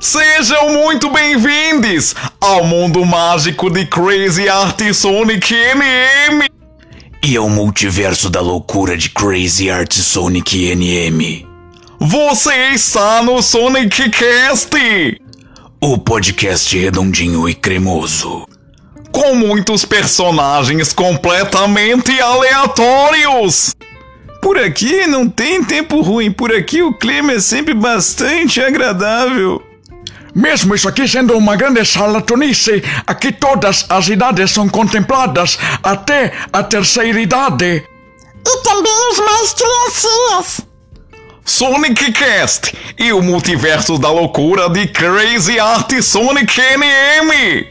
[0.00, 6.48] Sejam muito bem-vindos ao mundo mágico de Crazy Art Sonic NM
[7.22, 11.46] e ao multiverso da loucura de Crazy Art Sonic NM.
[11.98, 14.70] Você está no Sonic Cast,
[15.82, 18.48] o podcast redondinho e cremoso,
[19.12, 23.76] com muitos personagens completamente aleatórios.
[24.40, 29.62] Por aqui não tem tempo ruim, por aqui o clima é sempre bastante agradável.
[30.34, 36.62] Mesmo isso aqui sendo uma grande charlatanice, aqui todas as idades são contempladas, até a
[36.62, 37.84] terceira idade.
[38.46, 40.70] E também os mais criancinhas.
[41.44, 47.66] Sonic Cast e o multiverso da loucura de Crazy Art Sonic NM.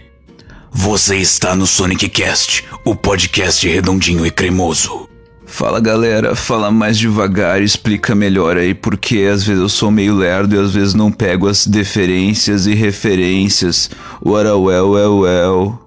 [0.72, 5.09] Você está no Sonic Cast, o podcast redondinho e cremoso.
[5.49, 10.56] Fala galera, fala mais devagar, explica melhor aí porque às vezes eu sou meio lerdo
[10.56, 13.89] e às vezes não pego as deferências e referências.
[14.23, 15.80] What a well, well, well.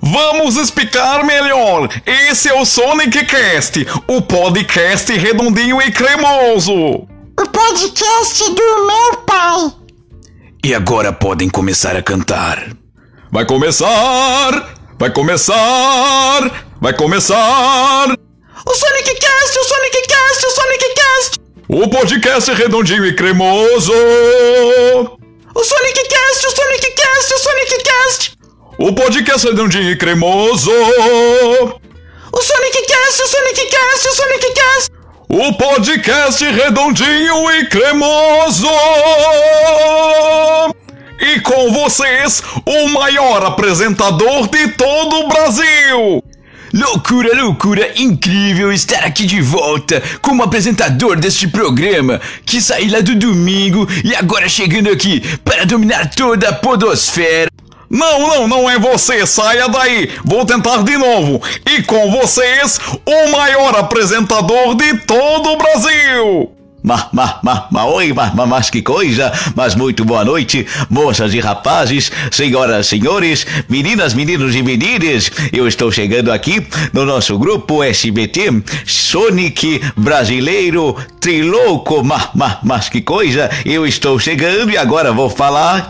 [0.00, 1.88] Vamos explicar melhor.
[2.06, 6.72] Esse é o Sonic Cast, o podcast redondinho e cremoso.
[6.72, 9.72] O podcast do meu pai.
[10.64, 12.70] E agora podem começar a cantar.
[13.30, 14.74] Vai começar!
[14.98, 16.66] Vai começar!
[16.80, 18.31] Vai começar!
[18.64, 21.40] O Sonic Cast, o Sonic Cast, o Sonic Cast!
[21.68, 23.92] O podcast redondinho e cremoso!
[25.54, 28.32] O Sonic Cast, o Sonic Cast, o Sonic Cast!
[28.78, 30.70] O podcast redondinho e cremoso!
[30.70, 34.92] O Sonic Cast, o Sonic Cast, o Sonic Cast!
[35.28, 38.68] O podcast redondinho e cremoso!
[41.20, 46.22] E com vocês, o maior apresentador de todo o Brasil!
[46.72, 53.14] Loucura, loucura, incrível estar aqui de volta como apresentador deste programa que saí lá do
[53.14, 57.50] domingo e agora chegando aqui para dominar toda a podosfera.
[57.90, 60.08] Não, não, não é você, saia daí.
[60.24, 61.42] Vou tentar de novo.
[61.66, 66.61] E com vocês, o maior apresentador de todo o Brasil.
[66.82, 69.32] Ma, ma, ma, ma, oi, ma, ma, mas que coisa!
[69.54, 75.30] Mas muito boa noite, moças e rapazes, senhoras, senhores, meninas, meninos e meninas.
[75.52, 82.02] Eu estou chegando aqui no nosso grupo SBT Sonic Brasileiro Trilouco.
[82.02, 83.48] Ma, ma, mas que coisa!
[83.64, 85.86] Eu estou chegando e agora vou falar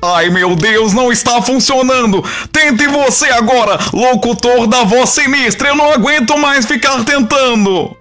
[0.00, 2.22] Ai meu Deus, não está funcionando!
[2.52, 5.68] Tente você agora, locutor da voz sinistra!
[5.68, 7.96] Eu não aguento mais ficar tentando!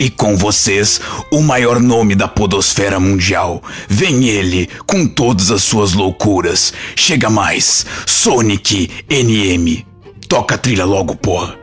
[0.00, 0.98] E com vocês,
[1.30, 3.62] o maior nome da podosfera mundial.
[3.86, 6.72] Vem ele, com todas as suas loucuras.
[6.96, 9.84] Chega mais, Sonic NM.
[10.26, 11.59] Toca a trilha logo, porra.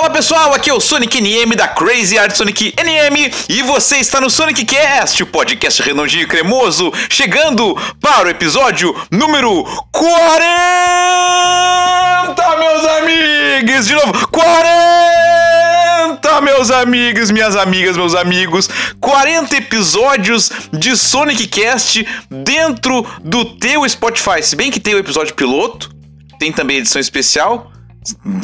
[0.00, 4.18] Fala pessoal, aqui é o Sonic NM da Crazy Art Sonic NM e você está
[4.18, 9.62] no Sonic Cast, o podcast redondinho e cremoso, chegando para o episódio número
[9.92, 10.16] 40,
[12.56, 13.86] meus amigos!
[13.86, 18.70] De novo, 40, meus amigos, minhas amigas, meus amigos,
[19.02, 24.42] 40 episódios de Sonic Cast dentro do teu Spotify.
[24.42, 25.90] Se bem que tem o episódio piloto,
[26.38, 27.70] tem também edição especial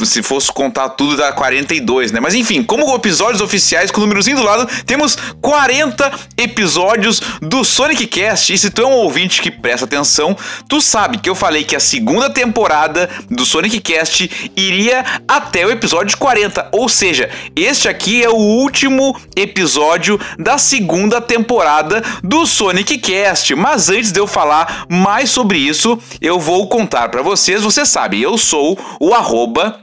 [0.05, 2.21] se fosse contar tudo, dá 42, né?
[2.21, 8.07] Mas enfim, como episódios oficiais com o númerozinho do lado, temos 40 episódios do Sonic
[8.07, 8.53] Cast.
[8.53, 10.37] E se tu é um ouvinte que presta atenção,
[10.69, 15.71] tu sabe que eu falei que a segunda temporada do Sonic Cast iria até o
[15.71, 16.69] episódio 40.
[16.73, 23.55] Ou seja, este aqui é o último episódio da segunda temporada do Sonic Cast.
[23.55, 27.63] Mas antes de eu falar mais sobre isso, eu vou contar para vocês.
[27.63, 29.81] Você sabe, eu sou o arroba arroba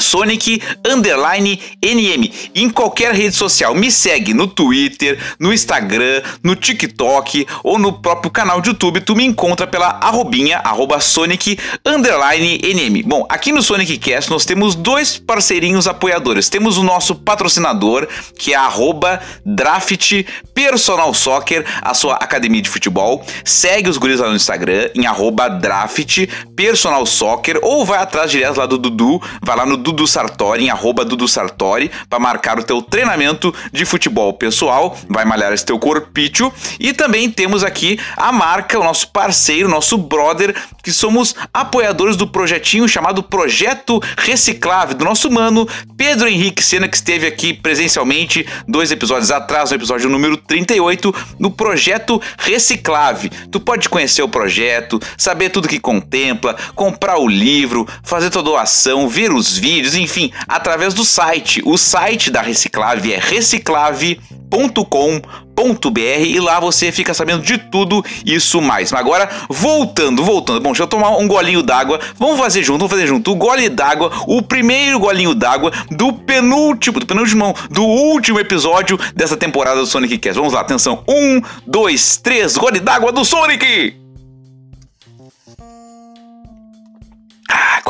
[0.00, 3.74] Sonic Underline NM em qualquer rede social.
[3.74, 9.00] Me segue no Twitter, no Instagram, no TikTok ou no próprio canal de YouTube.
[9.00, 13.02] Tu me encontra pela arrobinha, arroba Sonic Underline NM.
[13.04, 16.48] Bom, aqui no Sonic Cast nós temos dois parceirinhos apoiadores.
[16.48, 18.08] Temos o nosso patrocinador,
[18.38, 23.24] que é arroba Draft Personal Soccer, a sua academia de futebol.
[23.44, 26.26] Segue os guris lá no Instagram, em arroba Draft
[26.56, 30.70] Personal Soccer, ou vai atrás direto lá do Dudu, vai lá no Dudu Sartori, em
[30.70, 35.78] arroba Dudu Sartori, para marcar o teu treinamento de futebol pessoal, vai malhar esse teu
[35.78, 36.52] corpício.
[36.78, 42.26] E também temos aqui a marca, o nosso parceiro, nosso brother, que somos apoiadores do
[42.26, 48.90] projetinho chamado Projeto Reciclável, do nosso mano Pedro Henrique Sena, que esteve aqui presencialmente dois
[48.90, 53.30] episódios atrás, no episódio número 38, no Projeto Reciclave.
[53.50, 59.08] Tu pode conhecer o projeto, saber tudo que contempla, comprar o livro, fazer tua doação,
[59.08, 61.62] ver os vídeos vídeos, enfim, através do site.
[61.64, 68.92] O site da Reciclave é reciclave.com.br e lá você fica sabendo de tudo isso mais.
[68.92, 70.60] Mas agora, voltando, voltando.
[70.60, 72.00] Bom, deixa eu tomar um golinho d'água.
[72.18, 73.32] Vamos fazer junto, vamos fazer junto.
[73.32, 79.36] O gole d'água, o primeiro golinho d'água do penúltimo, do penúltimo, do último episódio dessa
[79.36, 80.38] temporada do Sonic Cast.
[80.38, 81.02] Vamos lá, atenção.
[81.08, 84.09] Um, dois, três, gole d'água do Sonic!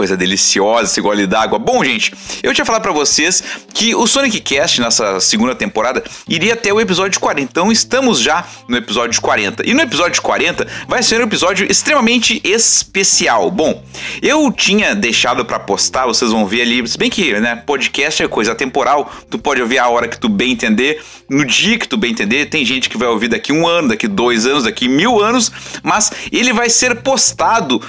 [0.00, 1.58] Coisa deliciosa esse gole d'água.
[1.58, 3.44] Bom, gente, eu tinha falado para vocês
[3.74, 7.42] que o Sonic Cast nessa segunda temporada iria até o episódio 40.
[7.42, 9.68] Então estamos já no episódio 40.
[9.68, 13.50] E no episódio 40 vai ser um episódio extremamente especial.
[13.50, 13.84] Bom,
[14.22, 18.26] eu tinha deixado para postar, vocês vão ver ali, se bem que, né, podcast é
[18.26, 21.98] coisa temporal, tu pode ouvir a hora que tu bem entender, no dia que tu
[21.98, 22.46] bem entender.
[22.46, 25.52] Tem gente que vai ouvir daqui um ano, daqui dois anos, daqui mil anos,
[25.82, 27.82] mas ele vai ser postado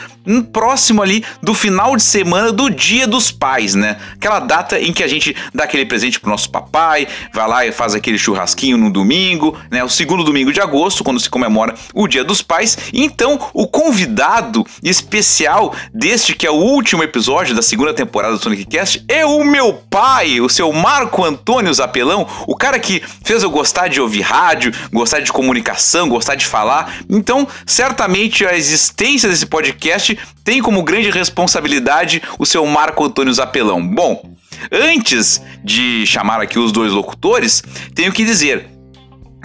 [0.52, 3.98] próximo ali do final de semana do Dia dos Pais, né?
[4.14, 7.72] Aquela data em que a gente dá aquele presente pro nosso papai, vai lá e
[7.72, 9.84] faz aquele churrasquinho no domingo, né?
[9.84, 12.78] O segundo domingo de agosto, quando se comemora o Dia dos Pais.
[12.94, 18.66] Então, o convidado especial deste que é o último episódio da segunda temporada do Sonic
[18.66, 23.50] Cast é o meu pai, o seu Marco Antônio Zapelão, o cara que fez eu
[23.50, 26.94] gostar de ouvir rádio, gostar de comunicação, gostar de falar.
[27.10, 30.11] Então, certamente a existência desse podcast
[30.44, 33.86] tem como grande responsabilidade o seu Marco Antônio Zapelão.
[33.86, 34.36] Bom,
[34.72, 37.64] antes de chamar aqui os dois locutores,
[37.96, 38.70] tenho que dizer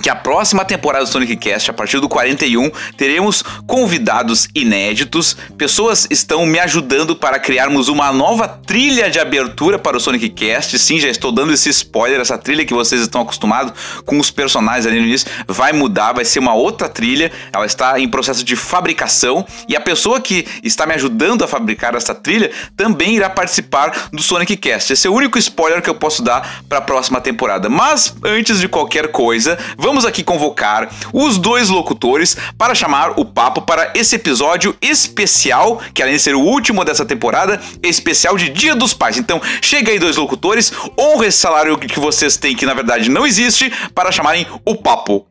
[0.06, 5.36] que a próxima temporada do Sonic Cast, a partir do 41, teremos convidados inéditos.
[5.58, 10.78] Pessoas estão me ajudando para criarmos uma nova trilha de abertura para o Sonic Cast.
[10.78, 13.72] Sim, já estou dando esse spoiler, essa trilha que vocês estão acostumados
[14.04, 17.32] com os personagens ali no início vai mudar, vai ser uma outra trilha.
[17.52, 21.96] Ela está em processo de fabricação e a pessoa que está me ajudando a fabricar
[21.96, 24.92] essa trilha também irá participar do Sonic Cast.
[24.92, 27.68] Esse é o único spoiler que eu posso dar para a próxima temporada.
[27.68, 33.62] Mas antes de qualquer coisa, vamos aqui convocar os dois locutores para chamar o papo
[33.62, 38.74] para esse episódio especial, que além de ser o último dessa temporada, especial de Dia
[38.74, 39.16] dos Pais.
[39.16, 43.26] Então, chega aí dois locutores, honra esse salário que vocês têm, que na verdade não
[43.26, 45.26] existe, para chamarem o papo.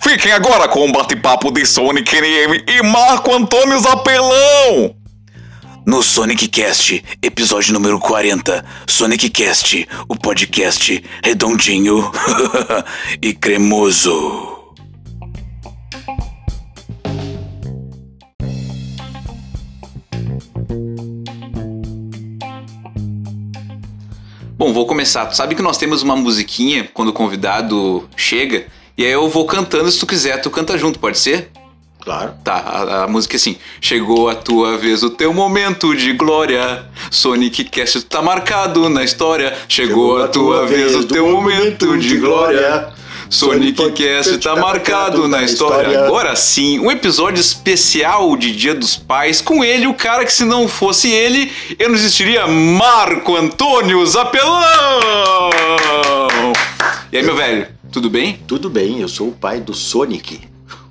[0.00, 4.97] Fiquem agora com o bate-papo de Sonic NM e Marco Antônio Zapelão!
[5.88, 8.62] No Sonic Cast, episódio número 40.
[8.86, 12.12] Sonic Cast, o podcast redondinho
[13.22, 14.12] e cremoso.
[24.58, 25.24] Bom, vou começar.
[25.24, 29.46] Tu sabe que nós temos uma musiquinha quando o convidado chega, e aí eu vou
[29.46, 31.50] cantando, se tu quiser, tu canta junto, pode ser?
[32.00, 32.32] Claro.
[32.42, 33.56] Tá, a, a música é assim.
[33.80, 36.86] Chegou a tua vez, o teu momento de glória.
[37.10, 39.56] Sonic Cast tá marcado na história.
[39.68, 42.88] Chegou, a tua vez, o teu momento de glória.
[43.30, 46.04] Sonic Cast tá marcado na história.
[46.06, 49.42] Agora sim, um episódio especial de Dia dos Pais.
[49.42, 55.50] Com ele, o cara que se não fosse ele, eu não existiria Marco Antônio Zapelão!
[57.12, 58.40] E aí, meu velho, tudo bem?
[58.46, 60.40] Tudo bem, eu sou o pai do Sonic.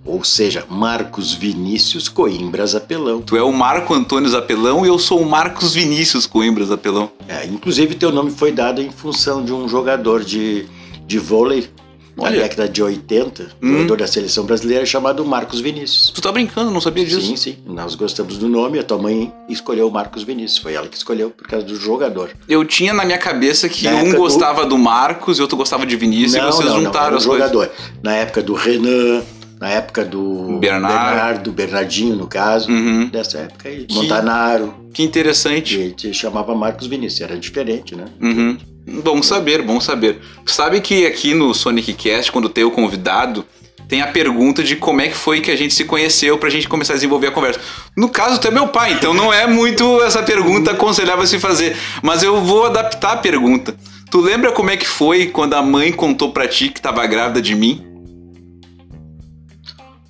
[0.07, 3.21] Ou seja, Marcos Vinícius Coimbra Zapelão.
[3.21, 7.11] Tu é o Marco Antônio Zapelão e eu sou o Marcos Vinícius Coimbra Zapelão.
[7.27, 10.65] É, inclusive, teu nome foi dado em função de um jogador de,
[11.05, 11.67] de vôlei
[12.15, 12.41] na Olha.
[12.41, 13.73] década de 80, Hum.
[13.73, 16.09] jogador da seleção brasileira chamado Marcos Vinícius.
[16.15, 17.21] Tu tá brincando, não sabia disso.
[17.21, 17.57] Sim, sim.
[17.65, 20.57] Nós gostamos do nome, a tua mãe escolheu o Marcos Vinícius.
[20.59, 22.31] Foi ela que escolheu por causa do jogador.
[22.49, 24.77] Eu tinha na minha cabeça que Na um época do- gostava do...
[24.79, 27.49] Marcos e outro gostava de Vinícius e vocês juntaram era um as coisas.
[27.49, 27.71] jogador.
[28.01, 29.21] Na época do Renan,
[29.59, 30.93] na época do Bernard.
[30.95, 32.69] Bernardo, Bernardinho, no caso.
[32.71, 33.07] Uhum.
[33.07, 33.85] Dessa época aí.
[33.85, 34.73] Que- Montanaro.
[34.93, 35.77] Que interessante.
[35.79, 37.21] E te chamava Marcos Vinícius.
[37.21, 38.05] Era diferente, né?
[38.21, 38.57] Uhum.
[39.03, 40.19] Bom saber, bom saber.
[40.45, 43.45] Sabe que aqui no Sonic Cast, quando tem o convidado,
[43.87, 46.67] tem a pergunta de como é que foi que a gente se conheceu pra gente
[46.69, 47.59] começar a desenvolver a conversa.
[47.95, 51.39] No caso, tu é meu pai, então não é muito essa pergunta aconselhável a se
[51.39, 51.75] fazer.
[52.01, 53.75] Mas eu vou adaptar a pergunta.
[54.09, 57.41] Tu lembra como é que foi quando a mãe contou pra ti que tava grávida
[57.41, 57.85] de mim?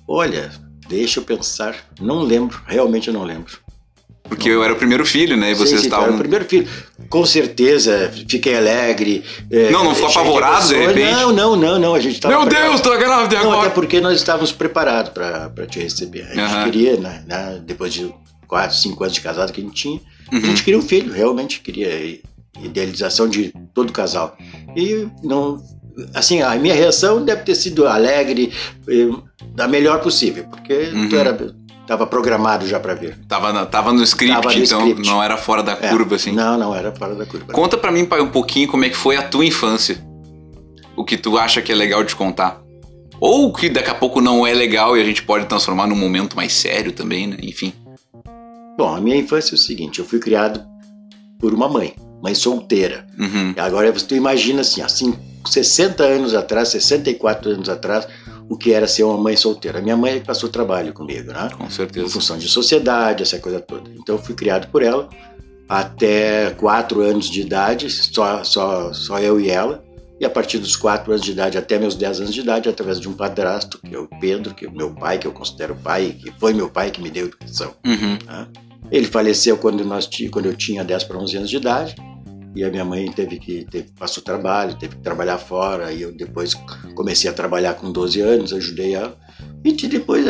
[0.08, 0.50] Olha,
[0.88, 1.76] deixa eu pensar.
[2.00, 3.58] Não lembro, realmente eu não lembro.
[4.24, 5.52] Porque eu era o primeiro filho, né?
[5.52, 6.16] E Sim, vocês sim, tu era estavam.
[6.16, 6.68] o primeiro filho.
[7.08, 9.24] Com certeza, fiquei alegre.
[9.50, 11.10] é, Não, não ficou apavorado, de repente?
[11.12, 11.94] Não, não, não, não.
[11.94, 12.68] A gente tava Meu preparado.
[12.70, 13.66] Deus, tô grávida Não, agora!
[13.66, 16.24] até porque nós estávamos preparados para te receber.
[16.24, 18.12] A gente queria, né, né, depois de
[18.46, 20.00] quatro, cinco anos de casado que a gente tinha,
[20.30, 20.38] Uhum.
[20.42, 22.20] a gente queria um filho, realmente queria
[22.62, 24.36] idealização de todo casal.
[24.76, 25.62] E não,
[26.14, 28.52] assim, a minha reação deve ter sido alegre,
[28.88, 29.08] eh,
[29.54, 31.08] da melhor possível, porque Uhum.
[31.08, 31.36] tu era
[31.86, 33.16] tava programado já para vir.
[33.26, 35.08] Tava, tava no script, Tava no então script.
[35.08, 36.32] não era fora da É, curva, assim.
[36.32, 37.50] Não, não, era fora da curva.
[37.52, 39.98] Conta pra mim, pai, um pouquinho como é que foi a tua infância.
[40.94, 42.60] O que tu acha que é legal de contar.
[43.20, 46.36] Ou que daqui a pouco não é legal e a gente pode transformar num momento
[46.36, 47.36] mais sério também, né?
[47.42, 47.72] Enfim.
[48.76, 50.60] Bom, a minha infância é o seguinte, eu fui criado
[51.40, 53.06] por uma mãe, mãe solteira.
[53.18, 53.54] Uhum.
[53.56, 55.14] Agora você imagina assim, assim,
[55.52, 58.06] 60 anos atrás, 64 anos atrás,
[58.48, 59.80] o que era ser uma mãe solteira.
[59.82, 61.50] Minha mãe passou trabalho comigo, né?
[61.56, 62.08] Com Em certeza.
[62.08, 63.90] função de sociedade, essa coisa toda.
[63.98, 65.08] Então eu fui criado por ela
[65.68, 69.84] até 4 anos de idade, só, só, só eu e ela.
[70.20, 72.98] E a partir dos 4 anos de idade até meus 10 anos de idade, através
[72.98, 75.76] de um padrasto, que é o Pedro, que é o meu pai, que eu considero
[75.76, 77.74] pai, que foi meu pai que me deu educação.
[77.86, 78.18] Uhum.
[78.90, 81.94] Ele faleceu quando, nós, quando eu tinha 10 para 11 anos de idade.
[82.54, 85.92] E a minha mãe teve que teve, passou trabalho, teve que trabalhar fora.
[85.92, 86.54] E eu depois
[86.94, 89.16] comecei a trabalhar com 12 anos, ajudei ela.
[89.64, 90.24] E de- depois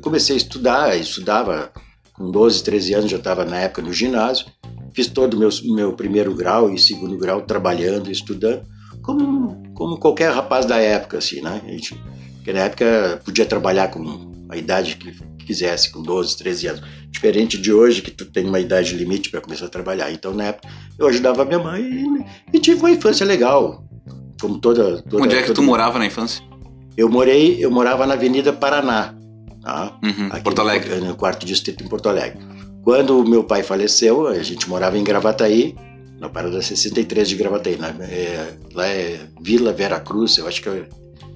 [0.00, 1.70] comecei a estudar, estudava
[2.14, 4.46] com 12, 13 anos, já estava na época no ginásio.
[4.94, 8.62] Fiz todo o meu, meu primeiro grau e segundo grau trabalhando estudando,
[9.02, 11.60] como, como qualquer rapaz da época, assim, né?
[11.64, 11.94] A gente,
[12.36, 15.12] porque na época podia trabalhar com a idade que
[15.46, 16.82] quisesse, com 12, 13 anos.
[17.12, 20.10] Diferente de hoje, que tu tem uma idade limite para começar a trabalhar.
[20.10, 23.84] Então, na época, eu ajudava a minha mãe e, e tive uma infância legal.
[24.40, 25.02] Como toda.
[25.02, 26.42] toda Onde é que todo tu morava na infância?
[26.96, 29.14] Eu morei, eu morava na Avenida Paraná,
[29.62, 29.96] tá?
[30.02, 30.28] Uhum.
[30.30, 30.96] Aqui Porto Alegre.
[30.96, 32.38] No quarto distrito em Porto Alegre.
[32.82, 35.76] Quando meu pai faleceu, a gente morava em Gravataí,
[36.18, 37.76] na parada 63 de Gravataí.
[37.76, 40.68] Na, é, lá é Vila Vera Cruz, eu acho que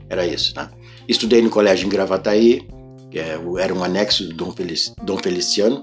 [0.09, 0.69] era isso, né?
[1.09, 2.67] Estudei no colégio em Gravataí,
[3.19, 5.83] é, era um anexo do Dom, Felici- Dom Feliciano,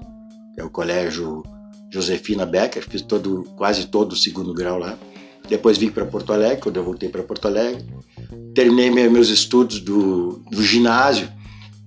[0.54, 1.42] que é o colégio
[1.90, 4.96] Josefina Becker, fiz todo, quase todo o segundo grau lá.
[5.48, 7.84] Depois vim para Porto Alegre, quando eu voltei para Porto Alegre.
[8.54, 11.28] Terminei me- meus estudos do, do ginásio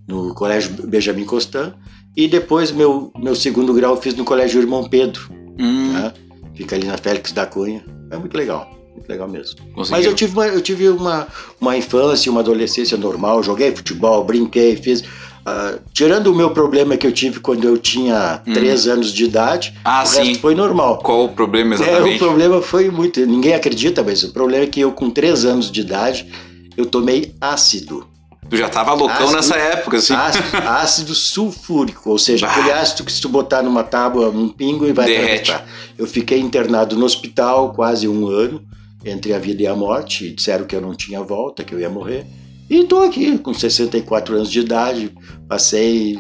[0.08, 1.74] no Colégio Benjamin Constant
[2.16, 6.13] e depois meu, meu segundo grau eu fiz no Colégio Irmão Pedro, Hum, né?
[6.56, 7.84] Fica ali na Félix da Cunha.
[8.12, 9.58] É muito legal, muito legal mesmo.
[9.74, 9.92] conseguiu.
[9.98, 11.27] Mas eu tive, uma, eu tive uma,
[11.60, 15.04] uma infância, uma adolescência normal, joguei futebol, brinquei, fiz.
[15.50, 18.54] Ah, tirando o meu problema que eu tive quando eu tinha Hum.
[18.54, 20.24] 3 anos de idade, Ah, o sim.
[20.24, 20.98] resto foi normal.
[21.00, 22.20] Qual o problema É, o exatamente?
[22.20, 23.25] problema foi muito.
[23.25, 26.27] Ninguém acredita, mas o problema é que eu, com 3 anos de idade,
[26.75, 28.06] eu tomei ácido.
[28.50, 30.13] Tu já tava loucão Ácido- nessa época, assim.
[30.13, 32.54] Ácido, ácido sulfúrico, ou seja, Bah.
[32.54, 35.51] aquele ácido que se tu botar numa tábua, um pingo e vai Derrete.
[35.51, 35.68] atravessar.
[35.98, 38.62] Eu fiquei internado no hospital quase um ano,
[39.06, 41.89] entre a vida e a morte, disseram que eu não tinha volta, que eu ia
[41.89, 42.25] morrer.
[42.70, 45.12] E estou aqui, com 64 anos de idade,
[45.48, 46.20] passei.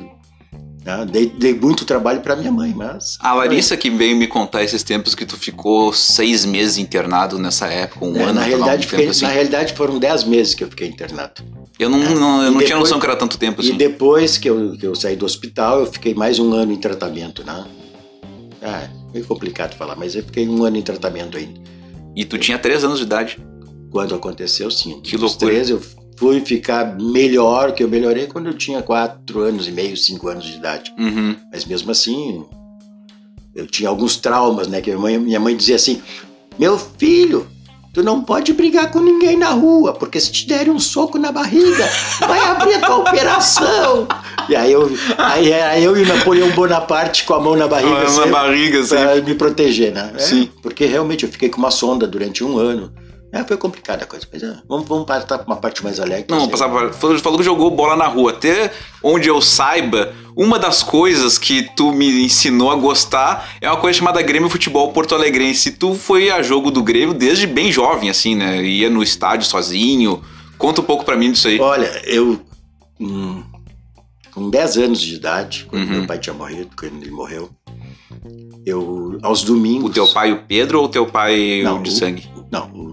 [0.85, 3.17] né, dei, dei muito trabalho para minha mãe, mas.
[3.19, 7.67] A Larissa que veio me contar esses tempos que tu ficou seis meses internado nessa
[7.67, 9.25] época, um É, ano, na, um realidade, fiquei- assim.
[9.25, 11.43] na realidade, foram 10 meses que eu fiquei internado.
[11.77, 13.77] Eu não, não- eu E não tinha depois- noção que era tanto tempo E assim.
[13.77, 17.43] depois que eu, que eu saí do hospital, eu fiquei mais um ano em tratamento,
[17.43, 17.65] né?
[18.63, 21.59] Ah, é meio complicado falar, mas eu fiquei um ano em tratamento ainda.
[22.15, 23.37] E tu tinha três anos de idade.
[23.91, 24.99] Quando aconteceu, sim.
[25.01, 25.51] Que loucura.
[25.51, 25.81] 13 eu
[26.17, 30.45] fui ficar melhor, que eu melhorei quando eu tinha 4 anos e meio, 5 anos
[30.45, 30.93] de idade.
[30.97, 31.35] Uhum.
[31.51, 32.43] Mas mesmo assim,
[33.55, 34.81] eu tinha alguns traumas, né?
[34.81, 36.01] Que minha mãe, minha mãe dizia assim:
[36.57, 37.47] Meu filho,
[37.93, 41.31] tu não pode brigar com ninguém na rua, porque se te derem um soco na
[41.31, 41.87] barriga,
[42.19, 44.07] vai abrir a tua operação.
[44.49, 48.03] E aí eu, aí, aí eu e o Napoleão Bonaparte com a mão na barriga.
[48.03, 48.95] na sempre barriga, assim.
[48.95, 50.13] pra me proteger, né?
[50.15, 50.49] É, Sim.
[50.61, 52.91] Porque realmente eu fiquei com uma sonda durante um ano.
[53.31, 54.25] É, foi complicada a coisa.
[54.31, 56.27] Mas é, vamos, vamos passar para uma parte mais alegre.
[56.29, 58.31] Não, Assim, passar pra- falou falou que jogou bola na rua.
[58.31, 58.71] Até
[59.03, 63.97] onde eu saiba, uma das coisas que tu me ensinou a gostar é uma coisa
[63.99, 65.71] chamada Grêmio Futebol Porto Alegrense.
[65.71, 68.63] Tu foi a jogo do Grêmio desde bem jovem, assim, né?
[68.63, 70.21] Ia no estádio sozinho.
[70.57, 71.59] Conta um pouco pra mim disso aí.
[71.59, 72.39] Olha, eu.
[72.99, 73.43] hum,
[74.33, 75.97] com 10 anos de idade, quando Uhum.
[75.97, 77.49] meu pai tinha morrido, quando ele morreu,
[78.65, 79.89] eu, aos domingos.
[79.91, 82.29] O teu pai, o Pedro, ou o teu pai Não, o de o- sangue?
[82.51, 82.86] Não, o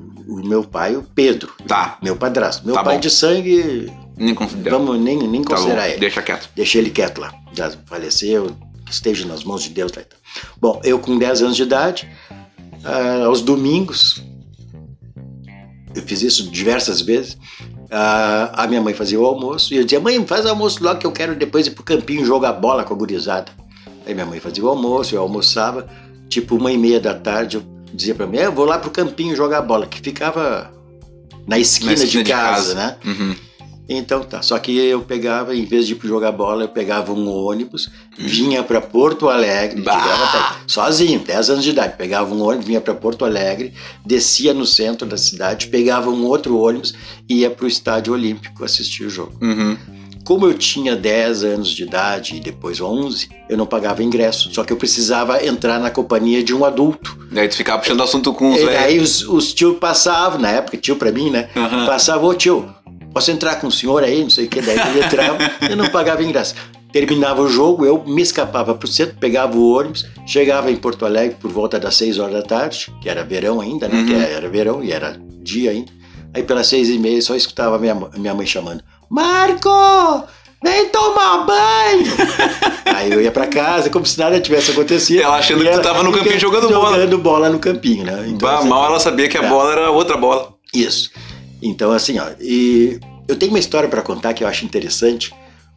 [0.45, 1.53] meu pai, o Pedro.
[1.67, 2.65] Tá, Meu padrasto.
[2.67, 3.01] Meu Tá pai bom.
[3.01, 4.79] de sangue, nem considero.
[4.79, 5.99] vamos nem, nem Tá bom, considerar ele.
[5.99, 6.49] deixa quieto.
[6.55, 7.33] Deixei ele quieto lá.
[7.53, 8.51] Já faleceu,
[8.85, 9.93] que esteja nas mãos de Deus.
[9.93, 10.03] Lá.
[10.03, 10.19] e tal.
[10.61, 12.09] Bom, eu com 10 anos de idade,
[12.85, 14.23] ah, aos domingos,
[15.95, 17.37] eu fiz isso diversas vezes.
[17.91, 21.07] ah, a minha mãe fazia o almoço e eu dizia: Mãe, faz almoço logo que
[21.07, 23.53] eu quero depois ir pro campinho jogar bola com a gurizada.
[24.07, 25.89] Aí minha mãe fazia o almoço, eu almoçava,
[26.29, 27.63] tipo uma e meia da tarde, eu
[27.95, 30.73] dizia pra mim: "É, Eu vou lá pro campinho jogar bola, que ficava
[31.47, 32.75] na esquina, Na esquina de, de casa, casa.
[32.75, 32.97] né?
[33.05, 33.35] Uhum.
[33.87, 37.29] Então tá, só que eu pegava, em vez de ir jogar bola, eu pegava um
[37.29, 39.83] ônibus, vinha para Porto Alegre!
[39.83, 44.65] Gravataí, sozinho, 10 anos de idade, pegava um ônibus, vinha para Porto Alegre, descia no
[44.65, 46.95] centro da cidade, pegava um outro ônibus
[47.29, 49.35] e ia pro Estádio Olímpico assistir o jogo.
[49.43, 49.77] Uhum.
[50.25, 54.53] Como eu tinha 10 anos de idade e depois 11, eu não pagava ingresso.
[54.55, 57.17] Só que eu precisava entrar na companhia de um adulto.
[57.31, 58.83] Daí tu ficava puxando assunto com os E velhos.
[58.83, 61.51] aí os, os tios passavam, na época, tio pra mim, né?
[61.55, 61.85] Aham.
[61.87, 62.67] Passava, ô tio,
[63.13, 64.23] posso entrar com o senhor aí?
[64.23, 64.63] Não sei o que.
[64.63, 65.39] Daí ele entrava,
[65.69, 66.55] eu não pagava ingresso.
[66.91, 71.37] Terminava o jogo, eu me escapava pro centro, pegava o ônibus, chegava em Porto Alegre
[71.41, 73.99] por volta das 6 horas da tarde, que era verão ainda, né?
[73.99, 74.07] Uhum.
[74.07, 75.93] Que era verão e era dia ainda.
[76.33, 80.25] Aí pelas seis e meia só escutava minha, minha mãe chamando: Marco!
[80.63, 82.05] Vem tomar banho!
[82.95, 85.21] Aí eu ia pra casa como se nada tivesse acontecido.
[85.23, 86.93] Ela achando que tu tava no campinho jogando bola.
[86.97, 88.25] Jogando bola no campinho, né?
[88.29, 89.49] Então, Bah, assim, mal ela sabia que a É.
[89.49, 90.55] bola era outra bola.
[90.73, 91.11] isso.
[91.63, 95.33] Então, assim, ó, e eu tenho uma história pra contar que eu acho interessante,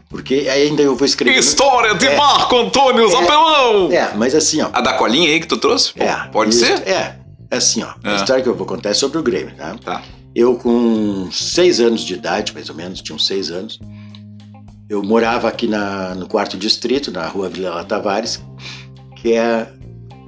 [0.09, 1.37] porque ainda eu vou escrever.
[1.37, 2.15] História de É.
[2.17, 3.91] Marco Antônio Zapelão!
[3.91, 4.69] É, mas assim, ó.
[4.73, 5.91] A da colinha aí que tu trouxe?
[5.97, 6.87] É, Pode isso- ser?
[6.87, 7.15] É,
[7.51, 7.89] assim, ó.
[8.03, 8.13] É.
[8.13, 9.75] A história que eu vou contar é sobre o Grêmio, tá?
[9.83, 10.01] Tá.
[10.35, 13.79] Eu, com seis anos de idade, mais ou menos, tinha uns seis anos,
[14.89, 18.39] eu morava aqui na, no quarto distrito, na rua Vila La Tavares,
[19.15, 19.67] que é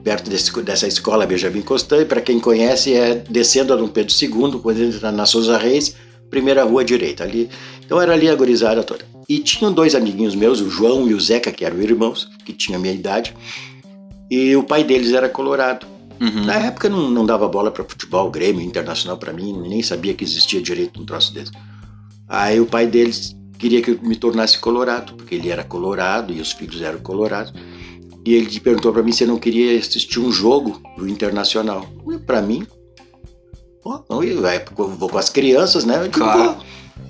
[0.04, 4.14] perto desse- dessa escola Benjamin Constant, e para quem conhece, é descendo a Dom Pedro
[4.20, 5.96] II, quando entra na Souza Reis,
[6.30, 7.50] primeira rua direita ali.
[7.86, 9.06] Então era ali a gurizada toda.
[9.28, 12.80] E tinham dois amiguinhos meus, o João e o Zeca, que eram irmãos, que tinham
[12.80, 13.36] a minha idade,
[14.30, 15.86] e o pai deles era colorado.
[16.22, 16.46] Uhum.
[16.46, 20.24] Na época não, não dava bola para futebol, Grêmio, Internacional para mim, nem sabia que
[20.24, 21.52] existia direito um troço desse.
[22.28, 26.40] Aí o pai deles queria que eu me tornasse colorado, porque ele era colorado e
[26.40, 27.54] os filhos eram colorados.
[28.26, 31.88] E ele perguntou para mim se eu não queria assistir um jogo do Internacional.
[32.26, 32.68] Para mim,
[33.82, 35.98] pô, não, eu é, eu vou com as crianças, né?
[35.98, 36.56] Eu digo, Claro.
[36.56, 36.64] pô,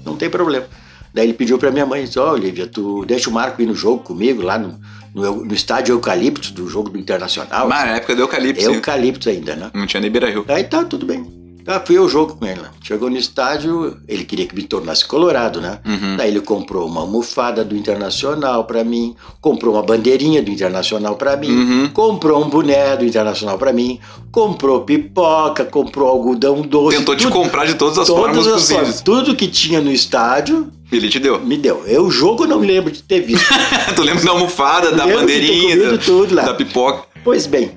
[0.05, 0.67] não tem problema.
[1.13, 3.73] Daí ele pediu para minha mãe, disse, ó, Olivia, tu deixa o Marco ir no
[3.73, 4.79] jogo comigo, lá no,
[5.13, 7.67] no, no estádio Eucalipto, do jogo do Internacional.
[7.67, 8.75] Mas na época do eucalipto, sim.
[8.75, 9.71] Eucalipto ainda, né?
[9.73, 10.45] Não tinha nem Beira Rio.
[10.47, 11.38] Aí tá, tudo bem.
[11.69, 12.61] Tá, fui ao jogo com ele.
[12.81, 15.77] Chegou no estádio, ele queria que me tornasse colorado, né?
[15.85, 16.17] Uhum.
[16.17, 21.37] Daí ele comprou uma almofada do Internacional pra mim, comprou uma bandeirinha do Internacional pra
[21.37, 21.89] mim, Uhum.
[21.93, 23.99] comprou um boné do Internacional pra mim,
[24.31, 26.97] comprou pipoca, comprou algodão doce.
[26.97, 28.79] Tentou te tudo- comprar de todas as todas formas as possíveis.
[28.87, 29.01] formas.
[29.01, 31.39] Tudo que tinha no estádio, Ele te deu.
[31.39, 31.83] me deu.
[31.85, 33.45] Eu, o jogo eu não me lembro de ter visto.
[33.95, 36.41] tu lembra da almofada, da de ter bandeirinha, da, tudo lá.
[36.45, 37.07] da pipoca.
[37.23, 37.71] Pois bem,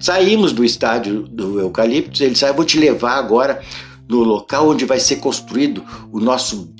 [0.00, 3.60] saímos do estádio do Eucalipto, ele disse, eu vou te levar agora
[4.08, 5.82] no local onde vai ser construído
[6.12, 6.72] o nosso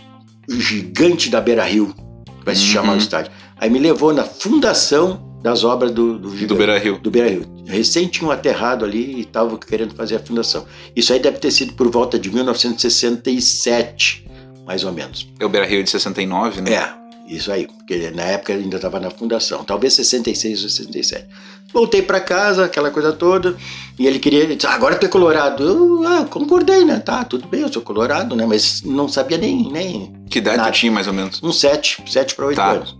[0.48, 1.92] gigante da Beira Rio,
[2.38, 2.68] que vai se Uhum.
[2.68, 3.33] chamar o estádio.
[3.59, 6.98] Aí me levou na fundação das obras do, do, Do gigante- Beira Rio.
[6.98, 7.44] do Beira Rio.
[7.66, 10.64] Recém tinham aterrado ali e estavam querendo fazer a fundação.
[10.94, 14.24] Isso aí deve ter sido por volta de 1967,
[14.66, 15.29] mais ou menos.
[15.38, 16.72] É o Beira Rio de 69, né?
[16.72, 16.94] É,
[17.28, 21.26] isso aí, porque na época ele ainda estava na fundação, talvez 66 ou 67.
[21.72, 23.56] Voltei para casa, aquela coisa toda,
[23.98, 25.62] e ele queria, ele disse, "Ah, agora tu é colorado.
[25.64, 27.00] Eu ah, concordei, né?
[27.00, 28.46] Tá, tudo bem, eu sou colorado, né?
[28.46, 30.70] Mas não sabia nem, nem Que idade Nada.
[30.70, 31.42] tu tinha, mais ou menos?
[31.42, 32.70] uns 7, 7 para 8 Tá.
[32.70, 32.96] anos.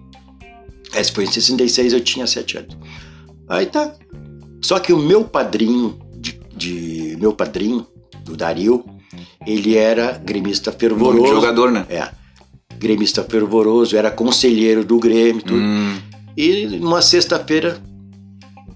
[0.94, 2.76] Esse foi em 66, eu tinha 7 anos.
[3.48, 3.92] Aí tá.
[4.62, 7.86] Só que o meu padrinho, de, de- meu padrinho,
[8.24, 8.84] do Dario,
[9.46, 11.22] ele era gremista Nome fervoroso.
[11.24, 11.86] de jogador, né?
[11.88, 12.08] É.
[12.78, 15.58] Gremista fervoroso, era conselheiro do Grêmio, tudo.
[15.60, 15.96] Hum,
[16.36, 17.80] E numa sexta-feira,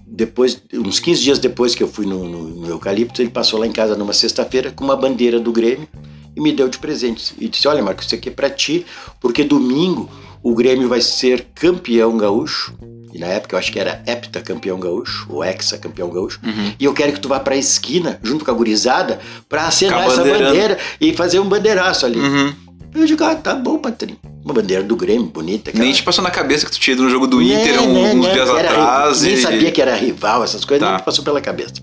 [0.07, 3.65] depois, uns 15 dias depois que eu fui no, no, no Eucalipto, ele passou lá
[3.67, 5.87] em casa numa sexta-feira com uma bandeira do Grêmio
[6.35, 7.33] e me deu de presente.
[7.39, 8.85] E disse: Olha, Marcos, isso aqui é pra ti,
[9.19, 10.09] porque domingo
[10.43, 12.73] o Grêmio vai ser campeão gaúcho.
[13.13, 16.39] E na época eu acho que era hepta campeão gaúcho, ou hexa campeão gaúcho.
[16.43, 16.73] uhum.
[16.79, 20.23] E eu quero que tu vá pra esquina, junto com a gurizada, pra acenar essa
[20.49, 22.19] bandeira e fazer um bandeiraço ali.
[22.19, 22.53] Uhum.
[22.93, 24.17] Eu digo, ah, tá bom, Patrinho.
[24.43, 25.69] Uma bandeira do Grêmio, bonita.
[25.69, 27.81] aquela- Nem te passou na cabeça que tu tinha ido no jogo do Né, Inter
[27.81, 29.21] um- né, uns né, dias era- atrás.
[29.21, 30.93] Nem e- sabia que era rival, essas coisas, Tá.
[30.97, 31.73] não passou pela cabeça.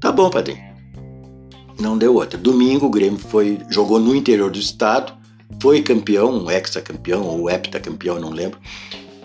[0.00, 0.58] Tá bom, Padrinho.
[1.80, 2.38] Não deu outra.
[2.38, 5.12] Domingo o Grêmio foi, jogou no interior do estado,
[5.60, 8.58] foi campeão, um ex-campeão ou heptacampeão, não lembro.